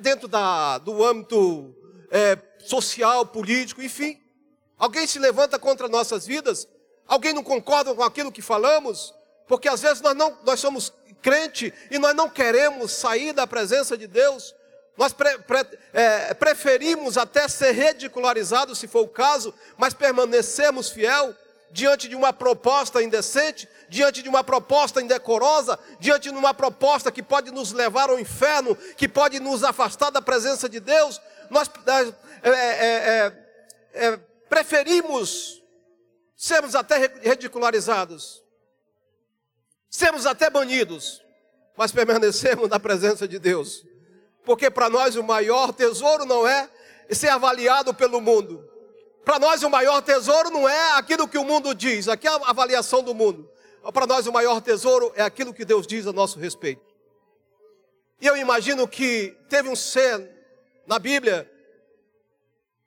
dentro 0.00 0.26
da, 0.26 0.78
do 0.78 1.04
âmbito 1.04 1.76
é, 2.10 2.38
social, 2.60 3.26
político, 3.26 3.82
enfim. 3.82 4.18
Alguém 4.78 5.06
se 5.06 5.18
levanta 5.18 5.58
contra 5.58 5.86
nossas 5.86 6.26
vidas, 6.26 6.66
alguém 7.08 7.32
não 7.32 7.42
concorda 7.42 7.94
com 7.94 8.04
aquilo 8.04 8.30
que 8.30 8.42
falamos, 8.42 9.14
porque 9.48 9.68
às 9.68 9.80
vezes 9.80 10.00
nós, 10.02 10.14
não, 10.14 10.36
nós 10.44 10.60
somos 10.60 10.92
crente 11.22 11.72
e 11.90 11.98
nós 11.98 12.14
não 12.14 12.28
queremos 12.28 12.92
sair 12.92 13.32
da 13.32 13.46
presença 13.46 13.96
de 13.96 14.06
Deus, 14.06 14.54
nós 14.96 15.12
pre, 15.12 15.38
pre, 15.38 15.64
é, 15.92 16.34
preferimos 16.34 17.16
até 17.16 17.46
ser 17.46 17.72
ridicularizados, 17.72 18.78
se 18.78 18.88
for 18.88 19.02
o 19.02 19.08
caso, 19.08 19.54
mas 19.76 19.94
permanecemos 19.94 20.90
fiel 20.90 21.34
diante 21.70 22.08
de 22.08 22.16
uma 22.16 22.32
proposta 22.32 23.02
indecente, 23.02 23.68
diante 23.88 24.22
de 24.22 24.28
uma 24.28 24.42
proposta 24.42 25.00
indecorosa, 25.00 25.78
diante 26.00 26.30
de 26.30 26.36
uma 26.36 26.52
proposta 26.52 27.12
que 27.12 27.22
pode 27.22 27.50
nos 27.52 27.72
levar 27.72 28.10
ao 28.10 28.18
inferno, 28.18 28.74
que 28.96 29.08
pode 29.08 29.38
nos 29.38 29.62
afastar 29.62 30.10
da 30.10 30.20
presença 30.20 30.68
de 30.68 30.80
Deus, 30.80 31.20
nós 31.48 31.70
é, 32.42 32.50
é, 32.50 32.52
é, 32.52 33.32
é 33.94 34.18
preferimos 34.48 35.57
sermos 36.38 36.74
até 36.74 36.96
ridicularizados 37.20 38.42
sermos 39.90 40.26
até 40.26 40.50
banidos, 40.50 41.22
mas 41.76 41.92
permanecemos 41.92 42.68
na 42.68 42.78
presença 42.78 43.26
de 43.26 43.38
Deus. 43.38 43.84
Porque 44.44 44.70
para 44.70 44.88
nós 44.88 45.16
o 45.16 45.22
maior 45.22 45.72
tesouro 45.72 46.24
não 46.24 46.46
é 46.46 46.68
ser 47.10 47.28
avaliado 47.28 47.94
pelo 47.94 48.20
mundo. 48.20 48.68
Para 49.24 49.38
nós 49.38 49.62
o 49.62 49.70
maior 49.70 50.00
tesouro 50.00 50.50
não 50.50 50.68
é 50.68 50.92
aquilo 50.92 51.28
que 51.28 51.38
o 51.38 51.44
mundo 51.44 51.74
diz, 51.74 52.08
aqui 52.08 52.26
é 52.26 52.30
a 52.30 52.50
avaliação 52.50 53.02
do 53.02 53.14
mundo. 53.14 53.50
Para 53.92 54.06
nós 54.06 54.26
o 54.26 54.32
maior 54.32 54.60
tesouro 54.60 55.12
é 55.14 55.22
aquilo 55.22 55.54
que 55.54 55.64
Deus 55.64 55.86
diz 55.86 56.06
a 56.06 56.12
nosso 56.12 56.38
respeito. 56.38 56.82
E 58.20 58.26
eu 58.26 58.36
imagino 58.36 58.86
que 58.88 59.36
teve 59.48 59.68
um 59.68 59.76
ser 59.76 60.28
na 60.86 60.98
Bíblia 60.98 61.50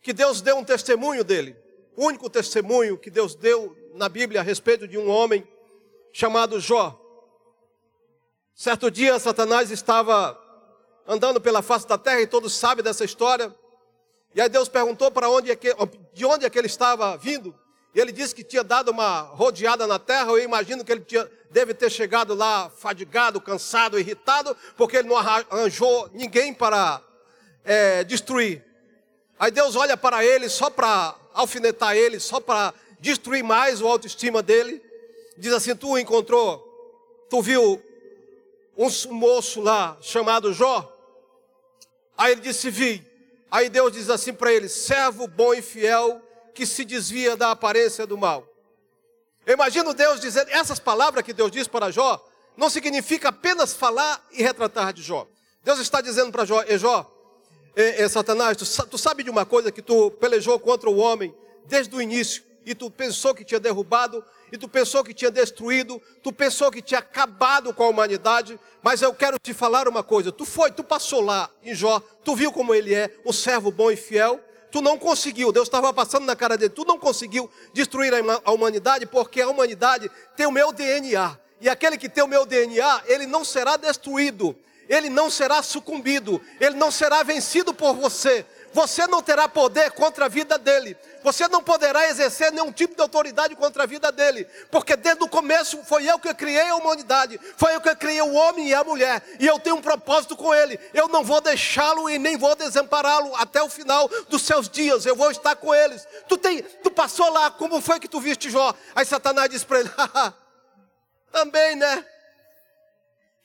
que 0.02 0.14
Deus 0.14 0.42
deu 0.42 0.58
um 0.58 0.64
testemunho 0.64 1.24
dele. 1.24 1.56
Único 1.96 2.30
testemunho 2.30 2.98
que 2.98 3.10
Deus 3.10 3.36
deu 3.36 3.76
na 3.94 4.08
Bíblia 4.08 4.40
a 4.40 4.44
respeito 4.44 4.88
de 4.88 4.98
um 4.98 5.10
homem 5.10 5.48
chamado 6.14 6.60
Jó. 6.60 7.00
Certo 8.56 8.92
dia, 8.92 9.18
Satanás 9.20 9.72
estava 9.72 10.40
andando 11.08 11.42
pela 11.42 11.62
face 11.62 11.88
da 11.88 11.98
terra 11.98 12.22
e 12.22 12.28
todos 12.28 12.54
sabem 12.56 12.84
dessa 12.84 13.04
história. 13.04 13.54
E 14.34 14.42
aí 14.42 14.48
Deus 14.48 14.70
perguntou 14.70 15.12
para 15.12 15.30
onde 15.30 15.52
é 15.52 15.56
que, 15.56 15.76
de 16.14 16.26
onde 16.26 16.46
é 16.46 16.50
que 16.50 16.58
ele 16.58 16.68
estava 16.68 17.18
vindo. 17.18 17.54
E 17.94 18.00
ele 18.00 18.12
disse 18.12 18.34
que 18.34 18.44
tinha 18.44 18.64
dado 18.64 18.90
uma 18.92 19.22
rodeada 19.22 19.86
na 19.86 20.00
terra. 20.00 20.32
Eu 20.32 20.40
imagino 20.40 20.86
que 20.86 20.92
ele 20.92 21.02
tinha, 21.02 21.30
deve 21.50 21.74
ter 21.74 21.90
chegado 21.90 22.34
lá 22.34 22.70
fadigado, 22.70 23.42
cansado, 23.42 24.00
irritado, 24.00 24.56
porque 24.78 24.98
ele 24.98 25.10
não 25.10 25.18
arranjou 25.18 26.10
ninguém 26.14 26.54
para 26.54 27.02
é, 27.66 28.04
destruir. 28.06 28.64
Aí 29.38 29.52
Deus 29.52 29.76
olha 29.76 29.98
para 29.98 30.24
ele 30.24 30.48
só 30.48 30.70
para 30.70 31.16
alfinetar 31.34 31.96
ele, 31.96 32.20
só 32.20 32.40
para 32.40 32.74
destruir 33.00 33.44
mais 33.44 33.82
o 33.82 33.88
autoestima 33.88 34.42
dele. 34.42 34.82
Diz 35.38 35.54
assim: 35.54 35.76
Tu 35.76 35.98
encontrou, 35.98 36.60
tu 37.30 37.42
viu 37.42 37.82
um 38.78 39.14
moço 39.14 39.62
lá 39.62 39.98
chamado 40.02 40.54
Jó? 40.54 40.92
Aí 42.18 42.34
ele 42.34 42.42
disse: 42.42 42.70
Vi. 42.70 43.10
Aí 43.50 43.68
Deus 43.70 43.92
diz 43.92 44.10
assim 44.10 44.34
para 44.34 44.52
ele: 44.54 44.70
servo 44.70 45.28
bom 45.28 45.54
e 45.54 45.62
fiel 45.62 46.22
que 46.54 46.66
se 46.66 46.86
desvia 46.86 47.36
da 47.36 47.52
aparência 47.52 48.06
do 48.06 48.18
mal. 48.18 48.48
Eu 49.46 49.56
imagino 49.56 49.94
Deus 49.94 50.22
dizendo, 50.22 50.50
essas 50.50 50.80
palavras 50.80 51.24
que 51.24 51.34
Deus 51.34 51.52
diz 51.52 51.68
para 51.68 51.92
Jó, 51.92 52.24
não 52.56 52.70
significa 52.70 53.30
apenas 53.30 53.74
falar 53.74 54.24
e 54.32 54.44
retratar 54.44 54.94
de 54.94 55.02
Jó. 55.02 55.28
Deus 55.64 55.80
está 55.80 56.02
dizendo 56.02 56.32
para 56.32 56.46
Jó, 56.46 56.64
e 56.68 56.78
Jó, 56.78 57.10
e, 57.76 58.04
e, 58.04 58.10
Satanás, 58.10 58.58
tu, 58.58 58.88
tu 58.88 58.98
sabe 58.98 59.24
de 59.24 59.30
uma 59.30 59.46
coisa 59.46 59.72
que 59.72 59.82
tu 59.82 60.12
pelejou 60.12 60.60
contra 60.60 60.90
o 60.90 60.98
homem 60.98 61.34
desde 61.66 61.96
o 61.96 62.02
início, 62.02 62.44
e 62.66 62.76
tu 62.76 62.92
pensou 62.92 63.34
que 63.34 63.44
tinha 63.44 63.60
derrubado, 63.60 64.24
e 64.52 64.58
tu 64.58 64.68
pensou 64.68 65.04
que 65.04 65.14
tinha 65.14 65.32
destruído, 65.32 66.02
tu 66.22 66.32
pensou 66.32 66.70
que 66.70 66.82
tinha 66.82 67.00
acabado 67.00 67.74
com 67.74 67.84
a 67.84 67.88
humanidade, 67.88 68.60
mas 68.84 69.02
eu 69.02 69.14
quero 69.14 69.38
te 69.42 69.54
falar 69.54 69.88
uma 69.88 70.04
coisa, 70.04 70.32
tu 70.32 70.46
foi, 70.46 70.72
tu 70.72 70.84
passou 70.84 71.22
lá 71.22 71.50
em 71.64 71.74
Jó, 71.74 72.02
tu 72.24 72.36
viu 72.36 72.52
como 72.52 72.76
ele 72.76 72.94
é, 72.94 73.10
um 73.26 73.32
servo 73.32 73.72
bom 73.72 73.90
e 73.90 73.96
fiel, 73.96 74.40
tu 74.70 74.82
não 74.82 74.98
conseguiu, 74.98 75.52
Deus 75.52 75.68
estava 75.68 75.94
passando 75.94 76.26
na 76.26 76.36
cara 76.36 76.58
dele, 76.58 76.70
tu 76.70 76.86
não 76.86 76.98
conseguiu 77.00 77.50
destruir 77.74 78.14
a 78.44 78.52
humanidade, 78.52 79.06
porque 79.06 79.42
a 79.42 79.50
humanidade 79.50 80.10
tem 80.36 80.46
o 80.46 80.52
meu 80.52 80.72
DNA. 80.72 81.38
E 81.60 81.70
aquele 81.70 81.98
que 81.98 82.10
tem 82.10 82.24
o 82.24 82.28
meu 82.28 82.46
DNA, 82.46 83.04
ele 83.06 83.28
não 83.28 83.46
será 83.46 83.78
destruído, 83.78 84.56
ele 84.92 85.10
não 85.10 85.30
será 85.30 85.64
sucumbido, 85.64 86.42
ele 86.60 86.76
não 86.76 86.92
será 86.92 87.24
vencido 87.24 87.74
por 87.74 87.94
você. 87.96 88.46
Você 88.74 89.08
não 89.08 89.22
terá 89.22 89.48
poder 89.48 89.92
contra 89.92 90.26
a 90.26 90.28
vida 90.28 90.58
dele. 90.58 90.98
Você 91.24 91.48
não 91.48 91.64
poderá 91.64 92.10
exercer 92.10 92.52
nenhum 92.52 92.74
tipo 92.74 92.96
de 92.96 93.02
autoridade 93.02 93.56
contra 93.56 93.84
a 93.84 93.86
vida 93.86 94.12
dele, 94.12 94.46
porque 94.70 94.96
desde 94.98 95.24
o 95.24 95.30
começo 95.30 95.82
foi 95.84 96.10
eu 96.10 96.20
que 96.20 96.34
criei 96.34 96.70
a 96.70 96.76
humanidade, 96.76 97.40
foi 97.56 97.76
eu 97.76 97.82
que 97.82 97.96
criei 97.96 98.22
o 98.22 98.34
homem 98.34 98.70
e 98.70 98.74
a 98.74 98.84
mulher, 98.84 99.24
e 99.40 99.46
eu 99.46 99.60
tenho 99.60 99.76
um 99.76 99.82
propósito 99.82 100.36
com 100.36 100.54
ele. 100.54 100.80
Eu 100.94 101.08
não 101.08 101.24
vou 101.24 101.40
deixá-lo 101.40 102.10
e 102.10 102.18
nem 102.18 102.38
vou 102.38 102.56
desampará-lo 102.56 103.34
até 103.36 103.62
o 103.62 103.70
final 103.70 104.10
dos 104.28 104.42
seus 104.42 104.68
dias. 104.68 105.06
Eu 105.06 105.16
vou 105.16 105.32
estar 105.32 105.56
com 105.56 105.74
eles. 105.74 106.06
Tu 106.28 106.38
tem, 106.38 106.62
tu 106.62 106.92
passou 106.92 107.30
lá, 107.30 107.50
como 107.50 107.80
foi 107.80 108.00
que 108.00 108.10
tu 108.10 108.20
viste 108.20 108.50
Jó? 108.50 108.74
Aí 108.96 109.06
Satanás 109.06 109.50
disse 109.50 109.66
para 109.66 109.80
ele: 109.80 109.92
também, 111.32 111.76
né? 111.76 112.06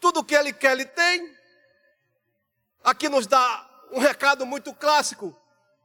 Tudo 0.01 0.25
que 0.25 0.35
ele 0.35 0.53
quer, 0.53 0.73
ele 0.73 0.85
tem. 0.85 1.35
Aqui 2.85 3.09
nos 3.09 3.27
dá 3.27 3.69
um 3.91 3.99
recado 3.99 4.45
muito 4.47 4.73
clássico 4.73 5.37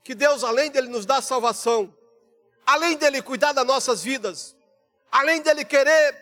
que 0.03 0.15
Deus, 0.15 0.43
além 0.43 0.71
dele 0.71 0.87
nos 0.87 1.05
dar 1.05 1.21
salvação, 1.21 1.93
além 2.65 2.97
dele 2.97 3.21
cuidar 3.21 3.53
das 3.53 3.65
nossas 3.65 4.03
vidas, 4.03 4.55
além 5.11 5.41
dele 5.41 5.63
querer 5.63 6.17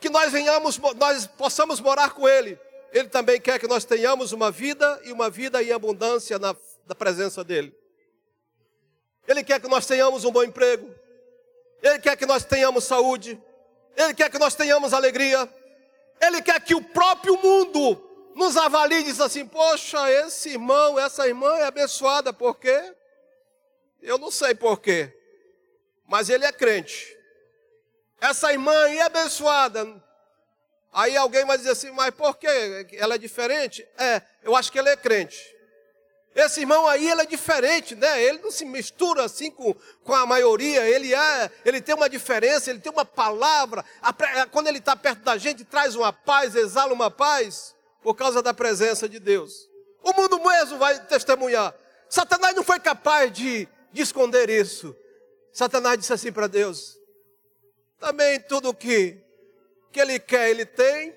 que 0.00 0.10
nós 0.10 0.30
venhamos, 0.30 0.78
nós 0.78 1.26
possamos 1.26 1.80
morar 1.80 2.10
com 2.10 2.28
ele, 2.28 2.58
ele 2.92 3.08
também 3.08 3.40
quer 3.40 3.58
que 3.58 3.66
nós 3.66 3.84
tenhamos 3.84 4.32
uma 4.32 4.50
vida 4.50 5.00
e 5.04 5.12
uma 5.12 5.28
vida 5.30 5.62
em 5.62 5.72
abundância 5.72 6.38
na, 6.38 6.54
na 6.86 6.94
presença 6.94 7.42
dele. 7.42 7.74
Ele 9.26 9.42
quer 9.42 9.60
que 9.60 9.68
nós 9.68 9.86
tenhamos 9.86 10.24
um 10.24 10.30
bom 10.30 10.44
emprego. 10.44 10.94
Ele 11.82 11.98
quer 11.98 12.16
que 12.16 12.26
nós 12.26 12.44
tenhamos 12.44 12.84
saúde. 12.84 13.40
Ele 13.96 14.14
quer 14.14 14.30
que 14.30 14.38
nós 14.38 14.54
tenhamos 14.54 14.92
alegria. 14.92 15.48
Ele 16.20 16.40
quer 16.42 16.60
que 16.60 16.74
o 16.74 16.82
próprio 16.82 17.36
mundo 17.36 18.32
nos 18.34 18.56
avalie 18.56 19.00
e 19.00 19.04
diz 19.04 19.20
assim: 19.20 19.46
Poxa, 19.46 20.10
esse 20.10 20.50
irmão, 20.50 20.98
essa 20.98 21.26
irmã 21.26 21.56
é 21.56 21.64
abençoada, 21.64 22.32
por 22.32 22.58
quê? 22.58 22.94
Eu 24.02 24.18
não 24.18 24.30
sei 24.30 24.54
por 24.54 24.80
quê, 24.80 25.12
mas 26.06 26.28
ele 26.28 26.44
é 26.44 26.52
crente. 26.52 27.16
Essa 28.20 28.52
irmã 28.52 28.76
aí 28.84 28.98
é 28.98 29.02
abençoada. 29.02 30.02
Aí 30.92 31.16
alguém 31.16 31.44
vai 31.44 31.56
dizer 31.56 31.70
assim: 31.70 31.90
Mas 31.90 32.10
por 32.14 32.36
quê? 32.36 32.86
Ela 32.92 33.14
é 33.14 33.18
diferente? 33.18 33.86
É, 33.98 34.22
eu 34.42 34.54
acho 34.56 34.70
que 34.70 34.78
ele 34.78 34.88
é 34.88 34.96
crente. 34.96 35.53
Esse 36.34 36.60
irmão 36.60 36.88
aí, 36.88 37.08
ele 37.08 37.22
é 37.22 37.26
diferente, 37.26 37.94
né? 37.94 38.20
Ele 38.22 38.38
não 38.38 38.50
se 38.50 38.64
mistura 38.64 39.24
assim 39.24 39.50
com, 39.52 39.72
com 40.02 40.12
a 40.12 40.26
maioria, 40.26 40.84
ele 40.84 41.14
é, 41.14 41.50
ele 41.64 41.80
tem 41.80 41.94
uma 41.94 42.08
diferença, 42.08 42.70
ele 42.70 42.80
tem 42.80 42.90
uma 42.90 43.04
palavra. 43.04 43.84
Quando 44.50 44.66
ele 44.66 44.78
está 44.78 44.96
perto 44.96 45.20
da 45.20 45.38
gente, 45.38 45.64
traz 45.64 45.94
uma 45.94 46.12
paz, 46.12 46.56
exala 46.56 46.92
uma 46.92 47.10
paz 47.10 47.74
por 48.02 48.14
causa 48.14 48.42
da 48.42 48.52
presença 48.52 49.08
de 49.08 49.20
Deus. 49.20 49.68
O 50.02 50.12
mundo 50.12 50.40
mesmo 50.40 50.76
vai 50.76 50.98
testemunhar. 51.06 51.72
Satanás 52.10 52.54
não 52.54 52.64
foi 52.64 52.80
capaz 52.80 53.32
de, 53.32 53.68
de 53.92 54.02
esconder 54.02 54.50
isso. 54.50 54.94
Satanás 55.52 55.96
disse 55.98 56.12
assim 56.12 56.32
para 56.32 56.48
Deus: 56.48 56.98
também 58.00 58.40
tudo 58.40 58.74
que, 58.74 59.22
que 59.92 60.00
ele 60.00 60.18
quer, 60.18 60.50
ele 60.50 60.66
tem. 60.66 61.16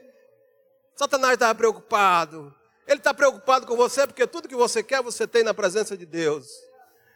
Satanás 0.96 1.34
estava 1.34 1.54
preocupado. 1.56 2.56
Ele 2.88 3.00
está 3.00 3.14
preocupado 3.14 3.68
com 3.68 3.76
você 3.76 4.08
porque 4.08 4.26
tudo 4.26 4.48
que 4.48 4.56
você 4.56 4.82
quer, 4.82 5.02
você 5.02 5.28
tem 5.28 5.44
na 5.44 5.54
presença 5.54 5.98
de 5.98 6.06
Deus. 6.06 6.48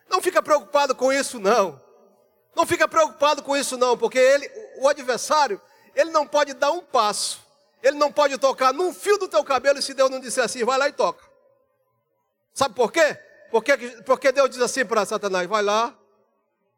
Não 0.10 0.22
fica 0.22 0.42
preocupado 0.42 0.94
com 0.94 1.12
isso, 1.12 1.40
não. 1.40 1.82
Não 2.56 2.66
fica 2.66 2.88
preocupado 2.88 3.42
com 3.42 3.56
isso, 3.56 3.78
não, 3.78 3.98
porque 3.98 4.20
ele, 4.20 4.52
o 4.80 4.90
adversário, 4.90 5.62
ele 5.96 6.12
não 6.12 6.28
pode 6.28 6.54
dar 6.54 6.72
um 6.72 6.82
passo 6.82 7.42
ele 7.82 7.98
não 7.98 8.12
pode 8.12 8.38
tocar 8.38 8.74
num 8.74 8.94
fio 8.94 9.18
do 9.18 9.28
teu 9.28 9.44
cabelo 9.44 9.82
se 9.82 9.94
Deus 9.94 10.10
não 10.10 10.20
disser 10.20 10.44
assim, 10.44 10.64
vai 10.64 10.78
lá 10.78 10.88
e 10.88 10.94
toca. 10.94 11.24
Sabe 12.54 12.76
por 12.76 12.92
quê? 12.92 13.18
Porque, 13.50 13.78
porque 14.06 14.32
Deus 14.32 14.50
diz 14.50 14.62
assim 14.62 14.86
para 14.86 15.06
Satanás: 15.06 15.48
vai 15.48 15.64
lá, 15.64 15.98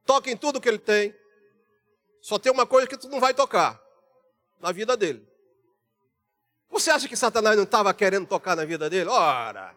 toca 0.06 0.32
em 0.32 0.38
tudo 0.38 0.62
que 0.62 0.69
ele 0.69 0.79
tem. 0.79 1.13
Só 2.21 2.39
tem 2.39 2.51
uma 2.51 2.65
coisa 2.65 2.88
que 2.88 2.97
tu 2.97 3.10
não 3.10 3.19
vai 3.19 3.34
tocar 3.34 3.82
na 4.62 4.71
vida 4.71 4.95
dele. 4.95 5.27
Você 6.73 6.89
acha 6.89 7.07
que 7.07 7.15
Satanás 7.15 7.55
não 7.55 7.65
estava 7.65 7.93
querendo 7.93 8.25
tocar 8.25 8.55
na 8.55 8.65
vida 8.65 8.89
dele? 8.89 9.07
Ora, 9.07 9.75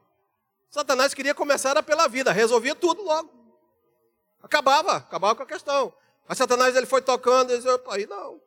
Satanás 0.71 1.13
queria 1.13 1.35
começar 1.35 1.81
pela 1.83 2.09
vida, 2.09 2.33
resolvia 2.33 2.75
tudo 2.75 3.03
logo. 3.03 3.31
Acabava, 4.43 4.97
acabava 4.97 5.35
com 5.35 5.43
a 5.43 5.47
questão. 5.47 5.93
Mas 6.27 6.39
Satanás 6.39 6.75
ele 6.75 6.87
foi 6.87 7.03
tocando 7.03 7.53
e 7.53 7.57
disse, 7.59 7.69
aí 7.91 8.07
não. 8.07 8.41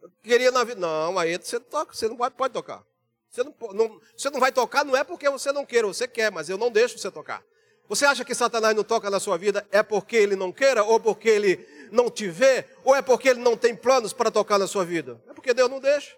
Eu 0.00 0.10
queria 0.22 0.50
na 0.50 0.64
vida. 0.64 0.80
Não, 0.80 1.18
aí 1.18 1.36
você 1.36 1.60
toca, 1.60 1.94
você 1.94 2.08
não 2.08 2.16
pode, 2.16 2.34
pode 2.36 2.54
tocar. 2.54 2.82
Você 3.30 3.44
não, 3.44 3.54
não, 3.74 4.00
você 4.16 4.30
não 4.30 4.40
vai 4.40 4.50
tocar, 4.50 4.82
não 4.82 4.96
é 4.96 5.04
porque 5.04 5.28
você 5.28 5.52
não 5.52 5.66
queira, 5.66 5.86
você 5.86 6.08
quer, 6.08 6.32
mas 6.32 6.48
eu 6.48 6.56
não 6.56 6.70
deixo 6.70 6.98
você 6.98 7.10
tocar. 7.10 7.44
Você 7.86 8.06
acha 8.06 8.24
que 8.24 8.34
Satanás 8.34 8.74
não 8.74 8.82
toca 8.82 9.10
na 9.10 9.20
sua 9.20 9.36
vida 9.36 9.66
é 9.70 9.82
porque 9.82 10.16
ele 10.16 10.36
não 10.36 10.50
queira, 10.50 10.82
ou 10.84 10.98
porque 10.98 11.28
ele 11.28 11.68
não 11.92 12.10
te 12.10 12.28
vê, 12.28 12.64
ou 12.82 12.94
é 12.94 13.02
porque 13.02 13.28
ele 13.28 13.40
não 13.40 13.58
tem 13.58 13.76
planos 13.76 14.14
para 14.14 14.30
tocar 14.30 14.58
na 14.58 14.66
sua 14.66 14.86
vida? 14.86 15.22
É 15.28 15.34
porque 15.34 15.52
Deus 15.52 15.70
não 15.70 15.80
deixa. 15.80 16.16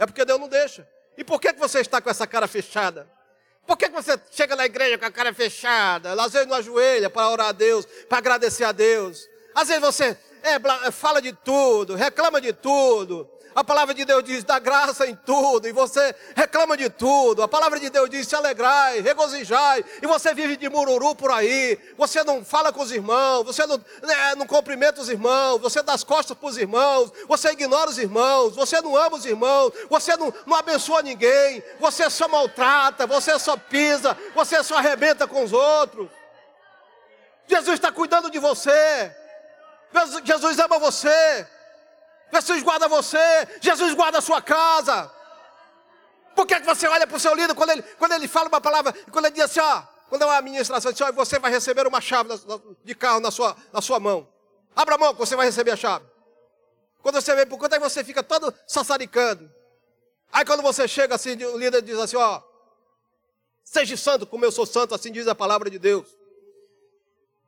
É 0.00 0.06
porque 0.06 0.24
Deus 0.24 0.40
não 0.40 0.48
deixa. 0.48 0.88
E 1.16 1.22
por 1.22 1.38
que, 1.38 1.52
que 1.52 1.60
você 1.60 1.80
está 1.80 2.00
com 2.00 2.08
essa 2.08 2.26
cara 2.26 2.48
fechada? 2.48 3.06
Por 3.66 3.76
que, 3.76 3.86
que 3.86 3.94
você 3.94 4.18
chega 4.30 4.56
na 4.56 4.64
igreja 4.64 4.96
com 4.96 5.04
a 5.04 5.10
cara 5.10 5.32
fechada? 5.34 6.12
Às 6.20 6.32
vezes 6.32 6.48
não 6.48 6.56
ajoelha 6.56 7.10
para 7.10 7.28
orar 7.28 7.48
a 7.48 7.52
Deus, 7.52 7.84
para 8.08 8.16
agradecer 8.16 8.64
a 8.64 8.72
Deus. 8.72 9.28
Às 9.54 9.68
vezes 9.68 9.82
você 9.82 10.18
é, 10.42 10.90
fala 10.90 11.20
de 11.20 11.32
tudo, 11.32 11.94
reclama 11.94 12.40
de 12.40 12.52
tudo. 12.52 13.28
A 13.54 13.64
palavra 13.64 13.92
de 13.92 14.04
Deus 14.04 14.22
diz: 14.22 14.44
dá 14.44 14.58
graça 14.58 15.06
em 15.06 15.14
tudo, 15.14 15.66
e 15.66 15.72
você 15.72 16.14
reclama 16.36 16.76
de 16.76 16.88
tudo. 16.88 17.42
A 17.42 17.48
palavra 17.48 17.80
de 17.80 17.90
Deus 17.90 18.08
diz: 18.08 18.26
se 18.28 18.36
alegrai, 18.36 19.00
regozijai, 19.00 19.84
e 20.00 20.06
você 20.06 20.32
vive 20.32 20.56
de 20.56 20.68
mururu 20.68 21.14
por 21.16 21.32
aí. 21.32 21.78
Você 21.98 22.22
não 22.22 22.44
fala 22.44 22.72
com 22.72 22.80
os 22.80 22.92
irmãos, 22.92 23.44
você 23.44 23.66
não, 23.66 23.76
né, 23.76 24.34
não 24.36 24.46
cumprimenta 24.46 25.00
os 25.00 25.08
irmãos, 25.08 25.58
você 25.58 25.82
dá 25.82 25.94
as 25.94 26.04
costas 26.04 26.36
para 26.36 26.48
os 26.48 26.56
irmãos, 26.56 27.12
você 27.26 27.50
ignora 27.50 27.90
os 27.90 27.98
irmãos, 27.98 28.54
você 28.54 28.80
não 28.80 28.96
ama 28.96 29.16
os 29.16 29.26
irmãos, 29.26 29.72
você 29.88 30.16
não, 30.16 30.32
não 30.46 30.56
abençoa 30.56 31.02
ninguém, 31.02 31.62
você 31.80 32.08
só 32.08 32.28
maltrata, 32.28 33.06
você 33.06 33.36
só 33.38 33.56
pisa, 33.56 34.16
você 34.34 34.62
só 34.62 34.76
arrebenta 34.76 35.26
com 35.26 35.42
os 35.42 35.52
outros. 35.52 36.08
Jesus 37.48 37.74
está 37.74 37.90
cuidando 37.90 38.30
de 38.30 38.38
você. 38.38 39.12
Jesus 40.24 40.58
ama 40.58 40.78
você. 40.78 41.46
Jesus 42.32 42.62
guarda 42.62 42.88
você. 42.88 43.18
Jesus 43.60 43.94
guarda 43.94 44.18
a 44.18 44.22
sua 44.22 44.40
casa. 44.40 45.10
Por 46.34 46.46
que, 46.46 46.54
é 46.54 46.60
que 46.60 46.66
você 46.66 46.86
olha 46.86 47.06
para 47.06 47.16
o 47.16 47.20
seu 47.20 47.34
líder 47.34 47.54
quando 47.54 47.70
ele, 47.70 47.82
quando 47.82 48.12
ele 48.12 48.28
fala 48.28 48.48
uma 48.48 48.60
palavra, 48.60 48.92
quando 49.10 49.26
ele 49.26 49.34
diz 49.34 49.44
assim, 49.44 49.60
ó, 49.60 49.82
quando 50.08 50.22
é 50.22 50.24
uma 50.24 50.38
administração, 50.38 50.92
diz, 50.92 51.00
ó, 51.00 51.12
você 51.12 51.38
vai 51.38 51.50
receber 51.50 51.86
uma 51.86 52.00
chave 52.00 52.30
de 52.84 52.94
carro 52.94 53.20
na 53.20 53.30
sua, 53.30 53.56
na 53.72 53.82
sua 53.82 54.00
mão. 54.00 54.28
Abra 54.74 54.94
a 54.94 54.98
mão 54.98 55.12
que 55.12 55.18
você 55.18 55.34
vai 55.34 55.46
receber 55.46 55.72
a 55.72 55.76
chave. 55.76 56.06
Quando 57.02 57.20
você 57.20 57.34
vem 57.34 57.46
por 57.46 57.58
conta, 57.58 57.76
aí 57.76 57.80
você 57.80 58.04
fica 58.04 58.22
todo 58.22 58.54
sassaricando. 58.66 59.50
Aí 60.32 60.44
quando 60.44 60.62
você 60.62 60.86
chega 60.86 61.14
assim, 61.14 61.32
o 61.44 61.58
líder 61.58 61.82
diz 61.82 61.98
assim, 61.98 62.16
ó, 62.16 62.40
seja 63.64 63.96
santo 63.96 64.26
como 64.26 64.44
eu 64.44 64.52
sou 64.52 64.64
santo, 64.64 64.94
assim 64.94 65.10
diz 65.10 65.26
a 65.26 65.34
palavra 65.34 65.68
de 65.68 65.78
Deus. 65.78 66.06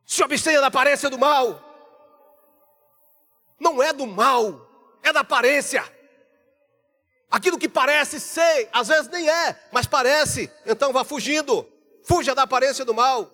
Se 0.05 0.23
abstenha 0.23 0.61
da 0.61 0.67
aparência 0.67 1.09
do 1.09 1.19
mal 1.19 1.72
não 3.63 3.81
é 3.83 3.93
do 3.93 4.07
mal, 4.07 4.69
é 5.03 5.13
da 5.13 5.21
aparência. 5.21 5.83
Aquilo 7.31 7.59
que 7.59 7.69
parece 7.69 8.21
ser, 8.21 8.69
às 8.73 8.89
vezes 8.89 9.09
nem 9.09 9.31
é, 9.31 9.59
mas 9.71 9.87
parece, 9.87 10.51
então 10.67 10.93
vá 10.93 11.05
fugindo, 11.05 11.67
fuja 12.03 12.35
da 12.35 12.43
aparência 12.43 12.85
do 12.85 12.93
mal. 12.93 13.31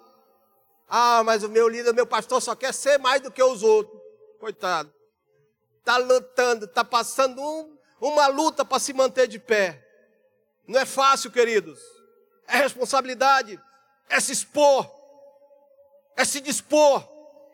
Ah, 0.87 1.23
mas 1.25 1.43
o 1.43 1.49
meu 1.49 1.67
líder, 1.67 1.93
meu 1.93 2.07
pastor 2.07 2.41
só 2.41 2.55
quer 2.55 2.73
ser 2.73 2.99
mais 2.99 3.21
do 3.21 3.31
que 3.31 3.43
os 3.43 3.63
outros. 3.63 4.01
Coitado. 4.39 4.93
Está 5.79 5.97
lutando, 5.97 6.67
está 6.67 6.85
passando 6.85 7.43
um, 7.43 7.77
uma 8.01 8.27
luta 8.29 8.65
para 8.65 8.79
se 8.79 8.93
manter 8.93 9.27
de 9.27 9.39
pé. 9.39 9.85
Não 10.67 10.79
é 10.79 10.85
fácil, 10.85 11.31
queridos. 11.31 11.81
É 12.47 12.59
responsabilidade, 12.59 13.61
é 14.09 14.21
se 14.21 14.33
expor, 14.33 14.91
é 16.17 16.25
se 16.25 16.41
dispor, 16.41 17.07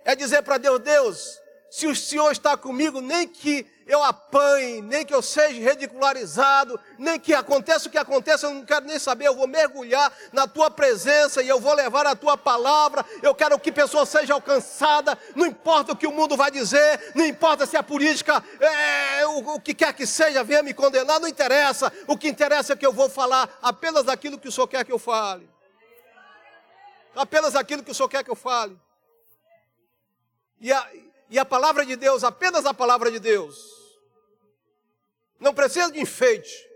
é 0.04 0.14
dizer 0.14 0.42
para 0.42 0.58
Deus: 0.58 0.78
Deus, 0.80 1.40
se 1.74 1.88
o 1.88 1.96
Senhor 1.96 2.30
está 2.30 2.56
comigo, 2.56 3.00
nem 3.00 3.26
que 3.26 3.66
eu 3.84 4.00
apanhe, 4.00 4.80
nem 4.80 5.04
que 5.04 5.12
eu 5.12 5.20
seja 5.20 5.60
ridicularizado, 5.60 6.78
nem 6.96 7.18
que 7.18 7.34
aconteça 7.34 7.88
o 7.88 7.90
que 7.90 7.98
aconteça, 7.98 8.46
eu 8.46 8.54
não 8.54 8.64
quero 8.64 8.87
nem 8.87 8.96
saber, 8.96 9.26
eu 9.26 9.34
vou 9.34 9.48
mergulhar 9.48 10.12
na 10.32 10.46
tua 10.46 10.70
presença 10.70 11.42
e 11.42 11.48
eu 11.48 11.58
vou 11.58 11.74
levar 11.74 12.06
a 12.06 12.14
tua 12.14 12.37
palavra. 12.37 13.04
Eu 13.20 13.34
quero 13.34 13.58
que 13.58 13.72
pessoa 13.72 14.06
seja 14.06 14.34
alcançada, 14.34 15.18
não 15.34 15.46
importa 15.46 15.90
o 15.90 15.96
que 15.96 16.06
o 16.06 16.12
mundo 16.12 16.37
vai 16.37 16.48
dizer, 16.48 17.10
não 17.12 17.26
importa 17.26 17.66
se 17.66 17.76
a 17.76 17.82
política, 17.82 18.40
é, 18.60 19.26
o, 19.26 19.54
o 19.54 19.60
que 19.60 19.74
quer 19.74 19.92
que 19.94 20.06
seja, 20.06 20.44
venha 20.44 20.62
me 20.62 20.72
condenar, 20.72 21.18
não 21.18 21.26
interessa. 21.26 21.92
O 22.06 22.16
que 22.16 22.28
interessa 22.28 22.74
é 22.74 22.76
que 22.76 22.87
eu 22.87 22.92
vou 22.92 23.10
falar 23.10 23.50
apenas 23.60 24.06
aquilo 24.06 24.38
que 24.38 24.46
o 24.46 24.52
Senhor 24.52 24.68
quer 24.68 24.84
que 24.84 24.92
eu 24.92 24.98
fale. 25.00 25.50
Apenas 27.16 27.56
aquilo 27.56 27.82
que 27.82 27.90
o 27.90 27.94
Senhor 27.96 28.08
quer 28.08 28.22
que 28.22 28.30
eu 28.30 28.37
fale. 28.37 28.78
E 30.60 30.72
a, 30.72 30.88
e 31.35 31.38
a 31.38 31.44
palavra 31.44 31.85
de 31.85 31.97
Deus, 31.97 32.23
apenas 32.23 32.64
a 32.64 32.73
palavra 32.73 33.11
de 33.11 33.18
Deus. 33.18 33.59
Não 35.40 35.53
precisa 35.53 35.90
de 35.90 35.99
enfeite, 35.99 36.70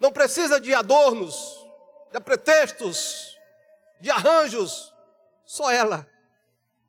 não 0.00 0.10
precisa 0.10 0.60
de 0.60 0.74
adornos, 0.74 1.64
de 2.10 2.18
pretextos, 2.18 3.38
de 4.00 4.10
arranjos. 4.10 4.92
Só 5.46 5.70
ela 5.70 6.04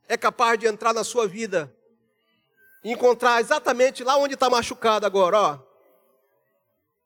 é 0.08 0.18
capaz 0.18 0.58
de 0.58 0.66
entrar 0.66 0.92
na 0.92 1.04
sua 1.04 1.28
vida 1.28 1.72
e 2.84 2.92
encontrar 2.92 3.40
exatamente 3.40 4.04
lá 4.04 4.18
onde 4.18 4.34
está 4.34 4.50
machucado 4.50 5.06
agora. 5.06 5.40
Ó. 5.40 5.60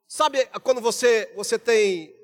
Sabe 0.08 0.46
quando 0.62 0.80
você, 0.80 1.30
você 1.36 1.58
tem, 1.58 2.16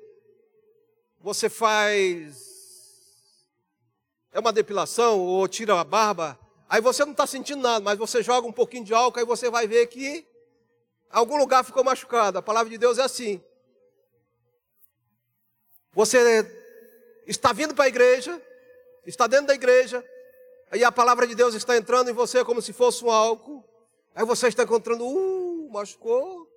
você 1.21 1.51
faz, 1.51 3.45
é 4.31 4.39
uma 4.39 4.51
depilação 4.51 5.19
ou 5.19 5.47
tira 5.47 5.79
a 5.79 5.83
barba, 5.83 6.46
Aí 6.69 6.81
você 6.81 7.05
não 7.05 7.13
está 7.13 7.25
sentindo 7.25 7.61
nada, 7.61 7.79
mas 7.79 7.97
você 7.97 8.21
joga 8.21 8.47
um 8.47 8.51
pouquinho 8.51 8.83
de 8.83 8.93
álcool, 8.93 9.19
aí 9.19 9.25
você 9.25 9.49
vai 9.49 9.67
ver 9.67 9.87
que 9.87 10.25
algum 11.09 11.37
lugar 11.37 11.63
ficou 11.63 11.83
machucado. 11.83 12.37
A 12.37 12.41
palavra 12.41 12.69
de 12.69 12.77
Deus 12.77 12.97
é 12.97 13.03
assim. 13.03 13.41
Você 15.93 16.45
está 17.25 17.53
vindo 17.53 17.73
para 17.73 17.85
a 17.85 17.87
igreja, 17.87 18.41
está 19.05 19.27
dentro 19.27 19.47
da 19.47 19.55
igreja, 19.55 20.03
aí 20.69 20.83
a 20.83 20.91
palavra 20.91 21.25
de 21.25 21.35
Deus 21.35 21.55
está 21.55 21.77
entrando 21.77 22.09
em 22.09 22.13
você 22.13 22.43
como 22.43 22.61
se 22.61 22.73
fosse 22.73 23.03
um 23.03 23.09
álcool. 23.09 23.63
Aí 24.13 24.25
você 24.25 24.47
está 24.47 24.63
encontrando, 24.63 25.05
uh, 25.05 25.69
machucou, 25.71 26.51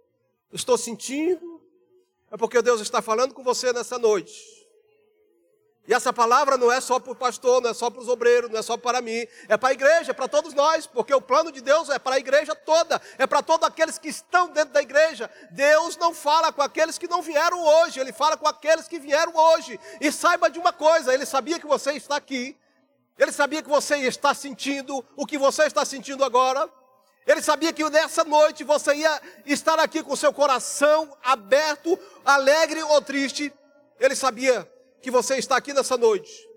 estou 0.52 0.76
sentindo. 0.76 1.60
É 2.30 2.36
porque 2.36 2.62
Deus 2.62 2.80
está 2.80 3.00
falando 3.00 3.34
com 3.34 3.42
você 3.42 3.72
nessa 3.72 3.98
noite. 3.98 4.59
E 5.90 5.92
essa 5.92 6.12
palavra 6.12 6.56
não 6.56 6.70
é 6.70 6.80
só 6.80 7.00
para 7.00 7.10
o 7.10 7.16
pastor, 7.16 7.60
não 7.60 7.70
é 7.70 7.74
só 7.74 7.90
para 7.90 8.00
os 8.00 8.06
obreiros, 8.06 8.48
não 8.48 8.60
é 8.60 8.62
só 8.62 8.76
para 8.76 9.00
mim, 9.00 9.26
é 9.48 9.56
para 9.56 9.70
a 9.70 9.72
igreja, 9.72 10.12
é 10.12 10.14
para 10.14 10.28
todos 10.28 10.54
nós, 10.54 10.86
porque 10.86 11.12
o 11.12 11.20
plano 11.20 11.50
de 11.50 11.60
Deus 11.60 11.90
é 11.90 11.98
para 11.98 12.14
a 12.14 12.18
igreja 12.20 12.54
toda, 12.54 13.02
é 13.18 13.26
para 13.26 13.42
todos 13.42 13.66
aqueles 13.66 13.98
que 13.98 14.06
estão 14.06 14.46
dentro 14.50 14.72
da 14.72 14.80
igreja. 14.80 15.28
Deus 15.50 15.96
não 15.96 16.14
fala 16.14 16.52
com 16.52 16.62
aqueles 16.62 16.96
que 16.96 17.08
não 17.08 17.20
vieram 17.20 17.60
hoje, 17.60 17.98
Ele 17.98 18.12
fala 18.12 18.36
com 18.36 18.46
aqueles 18.46 18.86
que 18.86 19.00
vieram 19.00 19.34
hoje. 19.34 19.80
E 20.00 20.12
saiba 20.12 20.48
de 20.48 20.60
uma 20.60 20.72
coisa: 20.72 21.12
Ele 21.12 21.26
sabia 21.26 21.58
que 21.58 21.66
você 21.66 21.90
está 21.94 22.14
aqui, 22.14 22.56
Ele 23.18 23.32
sabia 23.32 23.60
que 23.60 23.68
você 23.68 23.96
está 23.96 24.32
sentindo 24.32 25.04
o 25.16 25.26
que 25.26 25.36
você 25.36 25.64
está 25.64 25.84
sentindo 25.84 26.22
agora. 26.22 26.70
Ele 27.26 27.42
sabia 27.42 27.72
que 27.72 27.82
nessa 27.90 28.22
noite 28.22 28.62
você 28.62 28.94
ia 28.94 29.20
estar 29.44 29.80
aqui 29.80 30.04
com 30.04 30.14
seu 30.14 30.32
coração 30.32 31.18
aberto, 31.20 31.98
alegre 32.24 32.80
ou 32.80 33.02
triste. 33.02 33.52
Ele 33.98 34.14
sabia 34.14 34.70
que 35.00 35.10
você 35.10 35.36
está 35.36 35.56
aqui 35.56 35.72
nessa 35.72 35.96
noite? 35.96 36.48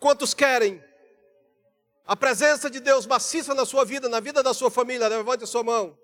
Quantos 0.00 0.32
querem 0.32 0.82
a 2.06 2.16
presença 2.16 2.70
de 2.70 2.80
Deus 2.80 3.06
maciça 3.06 3.54
na 3.54 3.66
sua 3.66 3.84
vida, 3.84 4.08
na 4.08 4.20
vida 4.20 4.42
da 4.42 4.54
sua 4.54 4.70
família? 4.70 5.08
Levante 5.08 5.44
a 5.44 5.46
sua 5.46 5.62
mão. 5.62 5.98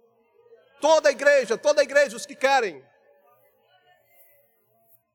Toda 0.81 1.09
a 1.09 1.13
igreja, 1.13 1.57
toda 1.57 1.81
a 1.81 1.85
igreja, 1.85 2.17
os 2.17 2.27
que 2.27 2.35
querem. 2.35 2.85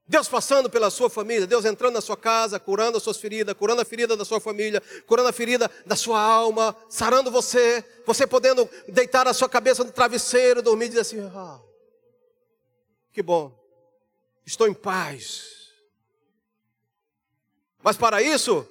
Deus 0.08 0.28
passando 0.28 0.72
pela 0.72 0.90
sua 0.90 1.08
família, 1.08 1.46
Deus 1.46 1.66
entrando 1.66 1.94
na 1.94 2.02
sua 2.02 2.18
casa, 2.18 2.60
curando 2.60 2.98
as 2.98 3.04
suas 3.04 3.18
feridas, 3.18 3.54
curando 3.56 3.82
a 3.82 3.86
ferida 3.86 4.18
da 4.18 4.26
sua 4.26 4.40
família, 4.40 4.82
curando 5.06 5.30
a 5.30 5.34
ferida 5.34 5.70
da 5.86 5.96
sua 5.96 6.20
alma, 6.20 6.76
sarando 6.90 7.30
você, 7.30 7.86
você 8.08 8.26
podendo 8.26 8.68
deitar 8.88 9.28
a 9.28 9.34
sua 9.36 9.48
cabeça 9.48 9.84
no 9.84 9.92
travesseiro, 9.92 10.64
dormir 10.64 10.86
e 10.86 10.90
dizer 10.90 11.02
assim: 11.02 11.20
ah, 11.36 11.62
que 13.14 13.22
bom 13.22 13.59
estou 14.50 14.68
em 14.68 14.74
paz. 14.74 15.70
Mas 17.84 17.96
para 17.96 18.22
isso, 18.22 18.68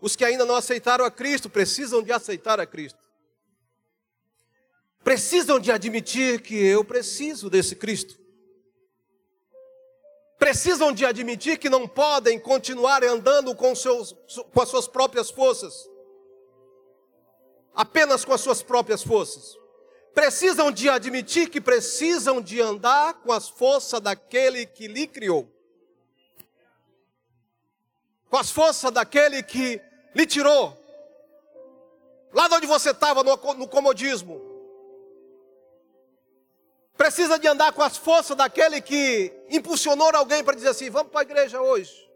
os 0.00 0.16
que 0.16 0.24
ainda 0.24 0.44
não 0.44 0.56
aceitaram 0.56 1.04
a 1.04 1.10
Cristo 1.10 1.48
precisam 1.48 2.02
de 2.02 2.12
aceitar 2.12 2.58
a 2.58 2.66
Cristo. 2.66 2.98
Precisam 5.04 5.58
de 5.58 5.70
admitir 5.70 6.42
que 6.42 6.54
eu 6.54 6.84
preciso 6.84 7.48
desse 7.48 7.76
Cristo. 7.76 8.20
Precisam 10.38 10.92
de 10.92 11.06
admitir 11.06 11.58
que 11.58 11.70
não 11.70 11.86
podem 11.86 12.38
continuar 12.38 13.04
andando 13.04 13.54
com, 13.54 13.74
seus, 13.76 14.12
com 14.52 14.60
as 14.60 14.68
suas 14.68 14.88
próprias 14.88 15.30
forças. 15.30 15.88
Apenas 17.72 18.24
com 18.24 18.32
as 18.32 18.40
suas 18.40 18.62
próprias 18.62 19.02
forças 19.02 19.61
precisam 20.14 20.70
de 20.70 20.88
admitir 20.88 21.48
que 21.48 21.60
precisam 21.60 22.40
de 22.40 22.60
andar 22.60 23.14
com 23.14 23.32
as 23.32 23.48
forças 23.48 24.00
daquele 24.00 24.66
que 24.66 24.86
lhe 24.86 25.06
criou. 25.06 25.50
Com 28.28 28.36
as 28.36 28.50
forças 28.50 28.90
daquele 28.90 29.42
que 29.42 29.80
lhe 30.14 30.26
tirou. 30.26 30.78
Lá 32.32 32.48
de 32.48 32.54
onde 32.54 32.66
você 32.66 32.90
estava, 32.90 33.22
no, 33.22 33.36
comodismo. 33.68 34.40
Precisa 36.96 37.38
de 37.38 37.46
andar 37.46 37.72
com 37.72 37.82
as 37.82 37.96
forças 37.96 38.36
daquele 38.36 38.80
que 38.80 39.32
impulsionou 39.50 40.10
alguém 40.14 40.44
para 40.44 40.54
dizer 40.54 40.68
assim: 40.68 40.88
vamos 40.88 41.10
para 41.10 41.20
a 41.20 41.24
igreja 41.24 41.60
hoje. 41.60 42.10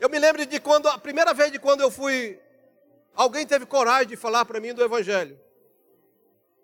Eu 0.00 0.08
me 0.08 0.18
lembro 0.18 0.44
de 0.44 0.60
quando, 0.60 0.88
a 0.88 0.98
primeira 0.98 1.34
vez 1.34 1.50
de 1.50 1.58
quando 1.58 1.80
eu 1.80 1.90
fui 1.90 2.40
Alguém 3.18 3.44
teve 3.44 3.66
coragem 3.66 4.06
de 4.06 4.16
falar 4.16 4.44
para 4.44 4.60
mim 4.60 4.72
do 4.72 4.80
Evangelho? 4.80 5.36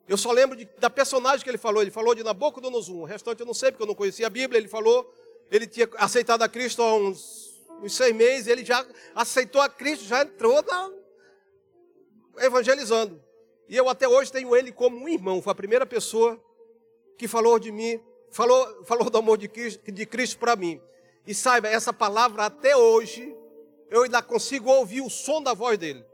Eu 0.07 0.17
só 0.17 0.31
lembro 0.31 0.57
de, 0.57 0.65
da 0.79 0.89
personagem 0.89 1.43
que 1.43 1.51
ele 1.51 1.59
falou. 1.59 1.83
Ele 1.83 1.91
falou 1.91 2.15
de 2.15 2.23
Nabucodonosor. 2.23 2.95
O 2.95 3.05
restante 3.05 3.41
eu 3.41 3.47
não 3.47 3.53
sei, 3.53 3.73
porque 3.73 3.83
eu 3.83 3.89
não 3.89 3.95
conhecia 3.95 4.29
a 4.29 4.31
Bíblia. 4.31 4.61
Ele 4.61 4.69
falou, 4.69 5.13
ele 5.51 5.67
tinha 5.67 5.91
aceitado 5.97 6.43
a 6.43 6.49
Cristo 6.49 6.81
há 6.81 6.95
uns, 6.95 7.61
uns 7.83 7.97
seis 7.97 8.15
meses. 8.15 8.47
Ele 8.47 8.65
já 8.65 8.87
aceitou 9.17 9.61
a 9.61 9.69
Cristo, 9.69 10.05
já 10.05 10.23
entrou 10.23 10.63
na, 10.63 10.93
evangelizando. 12.39 13.21
E 13.69 13.77
eu 13.77 13.89
até 13.89 14.07
hoje 14.07 14.31
tenho 14.31 14.55
ele 14.55 14.71
como 14.71 14.97
um 14.97 15.09
irmão. 15.09 15.43
Foi 15.43 15.51
a 15.51 15.57
primeira 15.57 15.85
pessoa 15.85 16.41
que 17.19 17.27
falou 17.27 17.59
de 17.59 17.73
mim, 17.73 18.01
falou, 18.31 18.85
falou 18.85 19.11
do 19.11 19.19
amor 19.19 19.39
de 19.39 19.49
Cristo, 19.49 19.91
de 19.91 20.07
Cristo 20.07 20.39
para 20.39 20.55
mim. 20.55 20.81
E 21.27 21.35
saiba, 21.35 21.67
essa 21.67 21.93
palavra 21.93 22.45
até 22.45 22.77
hoje, 22.77 23.37
eu 23.91 24.05
ainda 24.05 24.23
consigo 24.23 24.71
ouvir 24.71 25.01
o 25.01 25.11
som 25.11 25.43
da 25.43 25.53
voz 25.53 25.77
dele. 25.77 26.14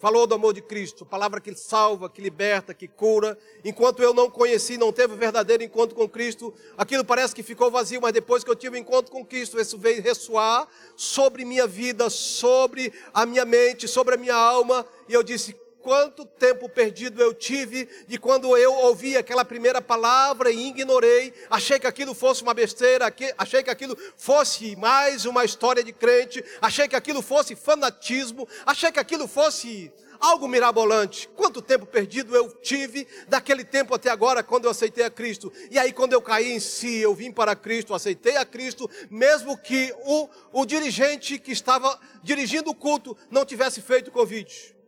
Falou 0.00 0.26
do 0.26 0.34
amor 0.34 0.54
de 0.54 0.62
Cristo, 0.62 1.04
palavra 1.04 1.42
que 1.42 1.54
salva, 1.54 2.08
que 2.08 2.22
liberta, 2.22 2.72
que 2.72 2.88
cura. 2.88 3.38
Enquanto 3.62 4.02
eu 4.02 4.14
não 4.14 4.30
conheci, 4.30 4.78
não 4.78 4.90
teve 4.90 5.12
o 5.12 5.16
verdadeiro 5.16 5.62
encontro 5.62 5.94
com 5.94 6.08
Cristo, 6.08 6.54
aquilo 6.78 7.04
parece 7.04 7.34
que 7.34 7.42
ficou 7.42 7.70
vazio, 7.70 8.00
mas 8.00 8.14
depois 8.14 8.42
que 8.42 8.50
eu 8.50 8.56
tive 8.56 8.78
o 8.78 8.80
encontro 8.80 9.12
com 9.12 9.22
Cristo, 9.22 9.60
isso 9.60 9.76
veio 9.76 10.02
ressoar 10.02 10.66
sobre 10.96 11.44
minha 11.44 11.66
vida, 11.66 12.08
sobre 12.08 12.94
a 13.12 13.26
minha 13.26 13.44
mente, 13.44 13.86
sobre 13.86 14.14
a 14.14 14.16
minha 14.16 14.34
alma, 14.34 14.86
e 15.06 15.12
eu 15.12 15.22
disse: 15.22 15.54
quanto 15.82 16.24
tempo 16.24 16.68
perdido 16.68 17.20
eu 17.20 17.34
tive 17.34 17.88
de 18.06 18.18
quando 18.18 18.56
eu 18.56 18.72
ouvi 18.72 19.16
aquela 19.16 19.44
primeira 19.44 19.80
palavra 19.80 20.50
e 20.50 20.68
ignorei, 20.68 21.32
achei 21.48 21.78
que 21.78 21.86
aquilo 21.86 22.14
fosse 22.14 22.42
uma 22.42 22.54
besteira, 22.54 23.12
achei 23.36 23.62
que 23.62 23.70
aquilo 23.70 23.96
fosse 24.16 24.76
mais 24.76 25.24
uma 25.24 25.44
história 25.44 25.82
de 25.82 25.92
crente, 25.92 26.44
achei 26.60 26.86
que 26.86 26.96
aquilo 26.96 27.22
fosse 27.22 27.56
fanatismo, 27.56 28.46
achei 28.66 28.92
que 28.92 29.00
aquilo 29.00 29.26
fosse 29.26 29.92
algo 30.20 30.46
mirabolante. 30.46 31.28
Quanto 31.34 31.62
tempo 31.62 31.86
perdido 31.86 32.36
eu 32.36 32.50
tive 32.60 33.08
daquele 33.26 33.64
tempo 33.64 33.94
até 33.94 34.10
agora, 34.10 34.42
quando 34.42 34.66
eu 34.66 34.70
aceitei 34.70 35.04
a 35.04 35.10
Cristo. 35.10 35.50
E 35.70 35.78
aí, 35.78 35.92
quando 35.92 36.12
eu 36.12 36.20
caí 36.20 36.52
em 36.52 36.60
si, 36.60 36.98
eu 36.98 37.14
vim 37.14 37.32
para 37.32 37.56
Cristo, 37.56 37.94
aceitei 37.94 38.36
a 38.36 38.44
Cristo, 38.44 38.88
mesmo 39.10 39.56
que 39.56 39.94
o, 40.04 40.28
o 40.52 40.66
dirigente 40.66 41.38
que 41.38 41.52
estava 41.52 41.98
dirigindo 42.22 42.70
o 42.70 42.74
culto 42.74 43.16
não 43.30 43.46
tivesse 43.46 43.80
feito 43.80 44.08
o 44.08 44.12
convite. 44.12 44.79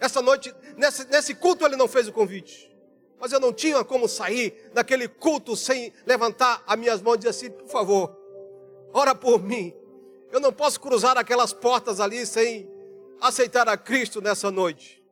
Essa 0.00 0.22
noite, 0.22 0.52
nesse, 0.76 1.04
nesse 1.08 1.34
culto, 1.34 1.64
ele 1.64 1.76
não 1.76 1.86
fez 1.86 2.08
o 2.08 2.12
convite. 2.12 2.70
Mas 3.20 3.32
eu 3.32 3.38
não 3.38 3.52
tinha 3.52 3.84
como 3.84 4.08
sair 4.08 4.70
daquele 4.72 5.06
culto 5.06 5.54
sem 5.54 5.92
levantar 6.06 6.64
as 6.66 6.78
minhas 6.78 7.02
mãos 7.02 7.16
e 7.16 7.18
dizer 7.18 7.30
assim: 7.30 7.50
por 7.50 7.68
favor, 7.68 8.16
ora 8.94 9.14
por 9.14 9.42
mim. 9.42 9.74
Eu 10.32 10.40
não 10.40 10.52
posso 10.52 10.80
cruzar 10.80 11.18
aquelas 11.18 11.52
portas 11.52 12.00
ali 12.00 12.24
sem 12.24 12.70
aceitar 13.20 13.68
a 13.68 13.76
Cristo 13.76 14.22
nessa 14.22 14.50
noite. 14.50 15.04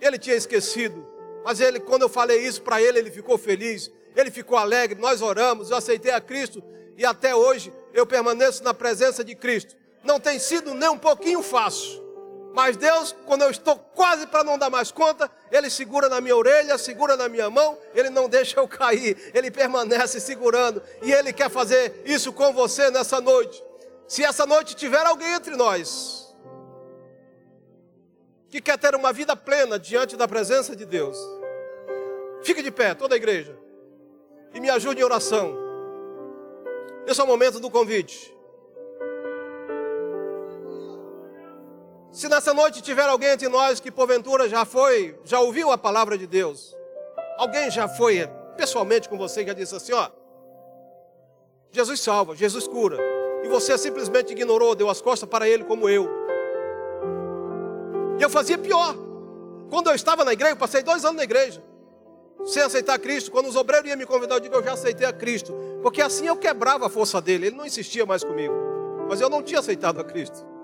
Ele 0.00 0.18
tinha 0.18 0.36
esquecido, 0.36 1.06
mas 1.44 1.60
ele, 1.60 1.80
quando 1.80 2.02
eu 2.02 2.08
falei 2.08 2.44
isso 2.46 2.60
para 2.60 2.82
ele, 2.82 2.98
ele 2.98 3.10
ficou 3.10 3.38
feliz, 3.38 3.90
ele 4.14 4.30
ficou 4.30 4.58
alegre. 4.58 5.00
Nós 5.00 5.22
oramos, 5.22 5.70
eu 5.70 5.76
aceitei 5.76 6.12
a 6.12 6.20
Cristo 6.20 6.62
e 6.96 7.06
até 7.06 7.34
hoje 7.34 7.72
eu 7.94 8.06
permaneço 8.06 8.62
na 8.62 8.74
presença 8.74 9.24
de 9.24 9.34
Cristo. 9.34 9.74
Não 10.04 10.20
tem 10.20 10.38
sido 10.38 10.74
nem 10.74 10.88
um 10.88 10.98
pouquinho 10.98 11.42
fácil. 11.42 12.07
Mas 12.52 12.76
Deus, 12.76 13.14
quando 13.26 13.42
eu 13.42 13.50
estou 13.50 13.76
quase 13.76 14.26
para 14.26 14.42
não 14.42 14.58
dar 14.58 14.70
mais 14.70 14.90
conta, 14.90 15.30
Ele 15.50 15.70
segura 15.70 16.08
na 16.08 16.20
minha 16.20 16.36
orelha, 16.36 16.76
segura 16.78 17.16
na 17.16 17.28
minha 17.28 17.48
mão, 17.50 17.78
Ele 17.94 18.10
não 18.10 18.28
deixa 18.28 18.58
eu 18.58 18.66
cair, 18.66 19.30
Ele 19.34 19.50
permanece 19.50 20.18
segurando. 20.20 20.82
E 21.02 21.12
Ele 21.12 21.32
quer 21.32 21.50
fazer 21.50 22.02
isso 22.04 22.32
com 22.32 22.52
você 22.52 22.90
nessa 22.90 23.20
noite. 23.20 23.62
Se 24.06 24.24
essa 24.24 24.46
noite 24.46 24.74
tiver 24.74 25.04
alguém 25.04 25.34
entre 25.34 25.54
nós 25.56 26.34
que 28.48 28.60
quer 28.60 28.78
ter 28.78 28.94
uma 28.94 29.12
vida 29.12 29.36
plena 29.36 29.78
diante 29.78 30.16
da 30.16 30.26
presença 30.26 30.74
de 30.74 30.86
Deus, 30.86 31.18
fique 32.42 32.62
de 32.62 32.70
pé, 32.70 32.94
toda 32.94 33.14
a 33.14 33.18
igreja, 33.18 33.54
e 34.54 34.60
me 34.60 34.70
ajude 34.70 35.00
em 35.00 35.04
oração. 35.04 35.54
Esse 37.06 37.20
é 37.20 37.24
o 37.24 37.26
momento 37.26 37.60
do 37.60 37.70
convite. 37.70 38.37
Se 42.10 42.28
nessa 42.28 42.54
noite 42.54 42.80
tiver 42.80 43.06
alguém 43.08 43.30
entre 43.30 43.48
nós 43.48 43.80
que 43.80 43.90
porventura 43.90 44.48
já 44.48 44.64
foi, 44.64 45.18
já 45.24 45.40
ouviu 45.40 45.70
a 45.70 45.76
palavra 45.76 46.16
de 46.16 46.26
Deus, 46.26 46.74
alguém 47.36 47.70
já 47.70 47.86
foi 47.86 48.26
pessoalmente 48.56 49.08
com 49.08 49.18
você 49.18 49.42
e 49.42 49.46
já 49.46 49.52
disse 49.52 49.74
assim: 49.76 49.92
ó, 49.92 50.08
Jesus 51.70 52.00
salva, 52.00 52.34
Jesus 52.34 52.66
cura, 52.66 52.98
e 53.44 53.48
você 53.48 53.76
simplesmente 53.76 54.32
ignorou, 54.32 54.74
deu 54.74 54.88
as 54.88 55.02
costas 55.02 55.28
para 55.28 55.48
Ele 55.48 55.64
como 55.64 55.88
eu. 55.88 56.08
E 58.18 58.22
eu 58.22 58.30
fazia 58.30 58.56
pior. 58.56 58.96
Quando 59.70 59.88
eu 59.90 59.94
estava 59.94 60.24
na 60.24 60.32
igreja, 60.32 60.52
eu 60.52 60.56
passei 60.56 60.82
dois 60.82 61.04
anos 61.04 61.18
na 61.18 61.24
igreja, 61.24 61.62
sem 62.46 62.62
aceitar 62.62 62.98
Cristo. 62.98 63.30
Quando 63.30 63.48
os 63.48 63.54
obreiros 63.54 63.86
iam 63.86 63.98
me 63.98 64.06
convidar, 64.06 64.36
eu 64.36 64.40
digo: 64.40 64.54
eu 64.54 64.64
já 64.64 64.72
aceitei 64.72 65.06
a 65.06 65.12
Cristo, 65.12 65.54
porque 65.82 66.00
assim 66.00 66.26
eu 66.26 66.36
quebrava 66.36 66.86
a 66.86 66.88
força 66.88 67.20
dele, 67.20 67.48
ele 67.48 67.56
não 67.56 67.66
insistia 67.66 68.06
mais 68.06 68.24
comigo, 68.24 68.54
mas 69.06 69.20
eu 69.20 69.28
não 69.28 69.42
tinha 69.42 69.60
aceitado 69.60 70.00
a 70.00 70.04
Cristo. 70.04 70.57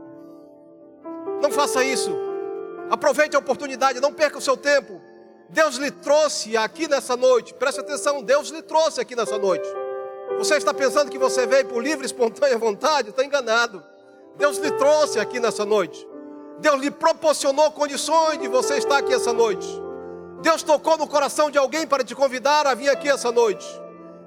Não 1.45 1.51
faça 1.51 1.85
isso. 1.85 2.11
Aproveite 2.89 3.37
a 3.37 3.39
oportunidade, 3.39 4.01
não 4.01 4.15
perca 4.15 4.39
o 4.39 4.41
seu 4.41 4.57
tempo. 4.57 4.99
Deus 5.51 5.77
lhe 5.77 5.91
trouxe 5.91 6.57
aqui 6.57 6.89
nessa 6.89 7.19
noite. 7.19 7.53
Preste 7.53 7.81
atenção, 7.81 8.23
Deus 8.23 8.49
lhe 8.49 8.63
trouxe 8.63 8.99
aqui 8.99 9.15
nessa 9.15 9.37
noite. 9.37 9.69
Você 10.39 10.55
está 10.55 10.73
pensando 10.73 11.11
que 11.11 11.19
você 11.19 11.47
veio 11.47 11.67
por 11.67 11.83
livre, 11.83 12.07
espontânea 12.07 12.57
vontade? 12.57 13.11
Está 13.11 13.23
enganado. 13.23 13.85
Deus 14.39 14.57
lhe 14.57 14.71
trouxe 14.71 15.21
aqui 15.21 15.39
nessa 15.39 15.67
noite. 15.67 16.09
Deus 16.61 16.81
lhe 16.81 16.91
proporcionou 16.91 17.71
condições 17.73 18.39
de 18.39 18.49
você 18.49 18.79
estar 18.79 18.97
aqui 18.97 19.13
essa 19.13 19.35
noite. 19.35 19.69
Deus 20.41 20.63
tocou 20.63 20.97
no 20.97 21.07
coração 21.07 21.51
de 21.51 21.59
alguém 21.59 21.87
para 21.87 22.03
te 22.03 22.15
convidar 22.15 22.67
a 22.67 22.73
vir 22.73 22.89
aqui 22.89 23.11
essa 23.11 23.31
noite. 23.31 23.67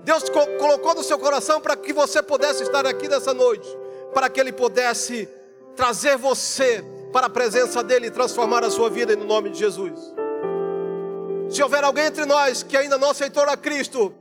Deus 0.03 0.22
colocou 0.59 0.93
no 0.93 1.01
seu 1.01 1.18
coração 1.18 1.59
para 1.59 1.76
que 1.76 1.91
você 1.91 2.22
pudesse 2.22 2.61
estar 2.61 2.86
aqui 2.86 3.07
nessa 3.07 3.34
noite, 3.34 3.68
para 4.13 4.30
que 4.30 4.39
Ele 4.39 4.53
pudesse 4.53 5.28
trazer 5.76 6.15
você 6.15 6.86
para 7.18 7.26
a 7.26 7.32
presença 7.32 7.82
dEle 7.82 8.05
e 8.05 8.11
transformar 8.11 8.63
a 8.63 8.70
sua 8.70 8.91
vida 8.91 9.15
no 9.15 9.26
nome 9.26 9.49
de 9.49 9.57
Jesus. 9.57 10.13
Se 11.49 11.63
houver 11.63 11.84
alguém 11.84 12.05
entre 12.05 12.28
nós 12.28 12.61
que 12.61 12.78
ainda 12.78 12.95
não 12.95 13.09
aceitou 13.09 13.41
a 13.41 13.57
Cristo, 13.57 14.13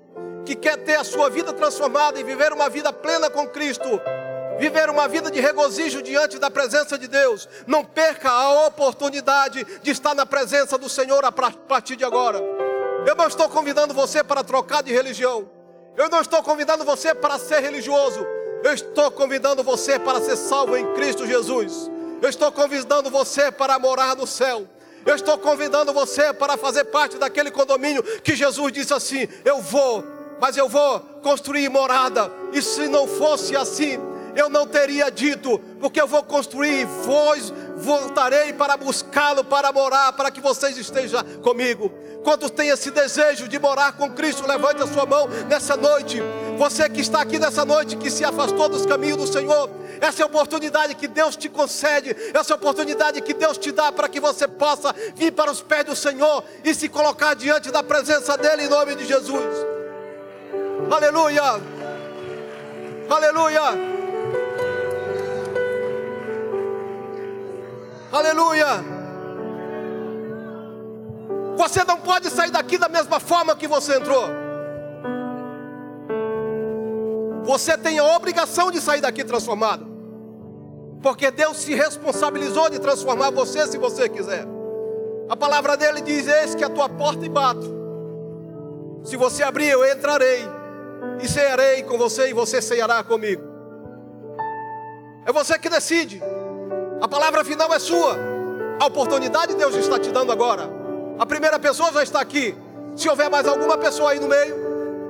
que 0.46 0.56
quer 0.56 0.78
ter 0.78 0.94
a 0.94 1.04
sua 1.04 1.28
vida 1.28 1.52
transformada 1.52 2.18
e 2.18 2.24
viver 2.24 2.54
uma 2.54 2.70
vida 2.70 2.90
plena 2.94 3.28
com 3.28 3.46
Cristo, 3.48 4.00
viver 4.58 4.88
uma 4.88 5.06
vida 5.08 5.30
de 5.30 5.38
regozijo 5.40 6.00
diante 6.02 6.38
da 6.38 6.50
presença 6.50 6.96
de 6.96 7.06
Deus, 7.06 7.46
não 7.66 7.84
perca 7.84 8.30
a 8.30 8.66
oportunidade 8.66 9.62
de 9.82 9.90
estar 9.90 10.14
na 10.14 10.24
presença 10.24 10.78
do 10.78 10.88
Senhor 10.88 11.22
a 11.22 11.30
partir 11.30 11.96
de 11.96 12.04
agora. 12.04 12.42
Eu 13.06 13.14
não 13.14 13.26
estou 13.26 13.46
convidando 13.50 13.92
você 13.92 14.24
para 14.24 14.42
trocar 14.42 14.82
de 14.82 14.90
religião. 14.90 15.46
Eu 15.98 16.08
não 16.08 16.22
estou 16.22 16.42
convidando 16.42 16.82
você 16.82 17.14
para 17.14 17.38
ser 17.38 17.60
religioso. 17.60 18.26
Eu 18.64 18.72
estou 18.72 19.10
convidando 19.10 19.62
você 19.62 19.98
para 19.98 20.18
ser 20.22 20.36
salvo 20.38 20.74
em 20.78 20.94
Cristo 20.94 21.26
Jesus. 21.26 21.94
Eu 22.20 22.28
estou 22.28 22.50
convidando 22.50 23.10
você 23.10 23.50
para 23.50 23.78
morar 23.78 24.16
no 24.16 24.26
céu. 24.26 24.66
Eu 25.04 25.14
estou 25.14 25.38
convidando 25.38 25.92
você 25.92 26.32
para 26.32 26.56
fazer 26.56 26.84
parte 26.84 27.16
daquele 27.16 27.50
condomínio 27.50 28.02
que 28.22 28.34
Jesus 28.34 28.72
disse 28.72 28.92
assim: 28.92 29.28
Eu 29.44 29.60
vou, 29.60 30.04
mas 30.40 30.56
eu 30.56 30.68
vou 30.68 31.00
construir 31.22 31.68
morada. 31.68 32.30
E 32.52 32.60
se 32.60 32.88
não 32.88 33.06
fosse 33.06 33.54
assim, 33.56 33.98
eu 34.34 34.50
não 34.50 34.66
teria 34.66 35.10
dito, 35.10 35.58
porque 35.80 36.00
eu 36.00 36.06
vou 36.06 36.22
construir, 36.22 36.84
vós 36.84 37.52
voltarei 37.76 38.52
para 38.52 38.76
buscá-lo, 38.76 39.44
para 39.44 39.72
morar, 39.72 40.12
para 40.12 40.30
que 40.30 40.40
vocês 40.40 40.76
estejam 40.76 41.22
comigo. 41.42 41.90
Quantos 42.22 42.50
têm 42.50 42.68
esse 42.68 42.90
desejo 42.90 43.48
de 43.48 43.58
morar 43.58 43.92
com 43.92 44.10
Cristo, 44.10 44.46
levante 44.46 44.82
a 44.82 44.86
sua 44.86 45.06
mão 45.06 45.28
nessa 45.48 45.76
noite. 45.76 46.20
Você 46.56 46.88
que 46.88 47.00
está 47.00 47.20
aqui 47.20 47.38
nessa 47.38 47.64
noite, 47.64 47.96
que 47.96 48.10
se 48.10 48.24
afastou 48.24 48.68
dos 48.68 48.86
caminhos 48.86 49.18
do 49.18 49.26
Senhor, 49.26 49.68
essa 50.00 50.22
é 50.22 50.24
a 50.24 50.26
oportunidade 50.26 50.94
que 50.94 51.06
Deus 51.06 51.36
te 51.36 51.48
concede, 51.48 52.16
essa 52.34 52.52
é 52.52 52.54
a 52.54 52.56
oportunidade 52.56 53.20
que 53.20 53.34
Deus 53.34 53.58
te 53.58 53.70
dá 53.70 53.92
para 53.92 54.08
que 54.08 54.18
você 54.18 54.48
possa 54.48 54.94
vir 55.14 55.32
para 55.32 55.50
os 55.50 55.60
pés 55.60 55.84
do 55.84 55.94
Senhor 55.94 56.42
e 56.64 56.74
se 56.74 56.88
colocar 56.88 57.34
diante 57.34 57.70
da 57.70 57.82
presença 57.82 58.36
dEle 58.38 58.64
em 58.64 58.68
nome 58.68 58.94
de 58.94 59.04
Jesus. 59.04 59.66
Aleluia! 60.90 61.60
Aleluia! 63.10 63.62
Aleluia! 68.12 68.66
Você 71.56 71.84
não 71.84 71.98
pode 71.98 72.30
sair 72.30 72.50
daqui 72.50 72.78
da 72.78 72.88
mesma 72.88 73.20
forma 73.20 73.56
que 73.56 73.66
você 73.66 73.96
entrou. 73.96 74.45
Você 77.46 77.78
tem 77.78 77.96
a 78.00 78.04
obrigação 78.04 78.72
de 78.72 78.80
sair 78.80 79.00
daqui 79.00 79.22
transformado. 79.22 79.86
Porque 81.00 81.30
Deus 81.30 81.58
se 81.58 81.74
responsabilizou 81.74 82.68
de 82.68 82.80
transformar 82.80 83.30
você 83.30 83.64
se 83.68 83.78
você 83.78 84.08
quiser. 84.08 84.44
A 85.28 85.36
palavra 85.36 85.76
dele 85.76 86.00
diz: 86.00 86.26
Eis 86.26 86.56
que 86.56 86.64
a 86.64 86.68
tua 86.68 86.88
porta 86.88 87.24
e 87.24 87.28
bato. 87.28 87.72
Se 89.04 89.16
você 89.16 89.44
abrir, 89.44 89.68
eu 89.68 89.88
entrarei 89.88 90.40
e 91.22 91.28
cearei 91.28 91.84
com 91.84 91.96
você 91.96 92.30
e 92.30 92.32
você 92.32 92.60
ceará 92.60 93.04
comigo. 93.04 93.42
É 95.24 95.32
você 95.32 95.56
que 95.56 95.68
decide. 95.68 96.20
A 97.00 97.06
palavra 97.06 97.44
final 97.44 97.72
é 97.72 97.78
sua. 97.78 98.16
A 98.80 98.86
oportunidade 98.86 99.54
Deus 99.54 99.76
está 99.76 100.00
te 100.00 100.10
dando 100.10 100.32
agora. 100.32 100.68
A 101.16 101.24
primeira 101.24 101.60
pessoa 101.60 101.92
já 101.92 102.02
está 102.02 102.20
aqui. 102.20 102.56
Se 102.96 103.08
houver 103.08 103.30
mais 103.30 103.46
alguma 103.46 103.78
pessoa 103.78 104.10
aí 104.10 104.18
no 104.18 104.26
meio, 104.26 104.65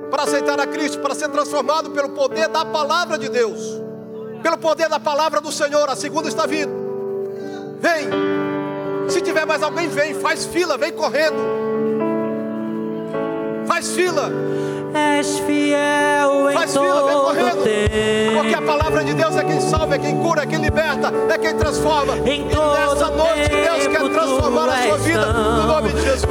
para 0.09 0.23
aceitar 0.23 0.59
a 0.59 0.67
Cristo, 0.67 0.99
para 0.99 1.15
ser 1.15 1.29
transformado 1.29 1.91
pelo 1.91 2.09
poder 2.09 2.47
da 2.47 2.65
palavra 2.65 3.17
de 3.17 3.29
Deus, 3.29 3.81
pelo 4.41 4.57
poder 4.57 4.89
da 4.89 4.99
palavra 4.99 5.41
do 5.41 5.51
Senhor. 5.51 5.89
A 5.89 5.95
segunda 5.95 6.27
está 6.27 6.45
vindo. 6.45 6.71
Vem. 7.79 8.09
Se 9.09 9.21
tiver 9.21 9.45
mais 9.45 9.63
alguém, 9.63 9.87
vem. 9.87 10.13
Faz 10.15 10.45
fila, 10.45 10.77
vem 10.77 10.91
correndo. 10.91 11.37
Faz 13.65 13.91
fila. 13.91 14.31
És 14.93 15.39
fiel 15.39 16.49
Faz 16.53 16.71
fila, 16.71 17.05
vem 17.05 17.19
correndo. 17.19 17.63
Porque 18.35 18.55
a 18.55 18.61
palavra 18.61 19.03
de 19.03 19.13
Deus 19.13 19.35
é 19.35 19.43
quem 19.43 19.61
salva, 19.61 19.95
é 19.95 19.99
quem 19.99 20.17
cura, 20.17 20.43
é 20.43 20.45
quem 20.45 20.59
liberta, 20.59 21.11
é 21.29 21.37
quem 21.37 21.55
transforma. 21.55 22.17
Em 22.19 22.41
e 22.41 22.45
nessa 22.45 23.09
noite 23.11 23.49
Deus 23.49 23.87
quer 23.87 24.09
transformar 24.09 24.69
a 24.69 24.83
sua 24.83 24.97
vida 24.97 25.33
no 25.33 25.67
nome 25.67 25.89
de 25.93 26.01
Jesus. 26.01 26.25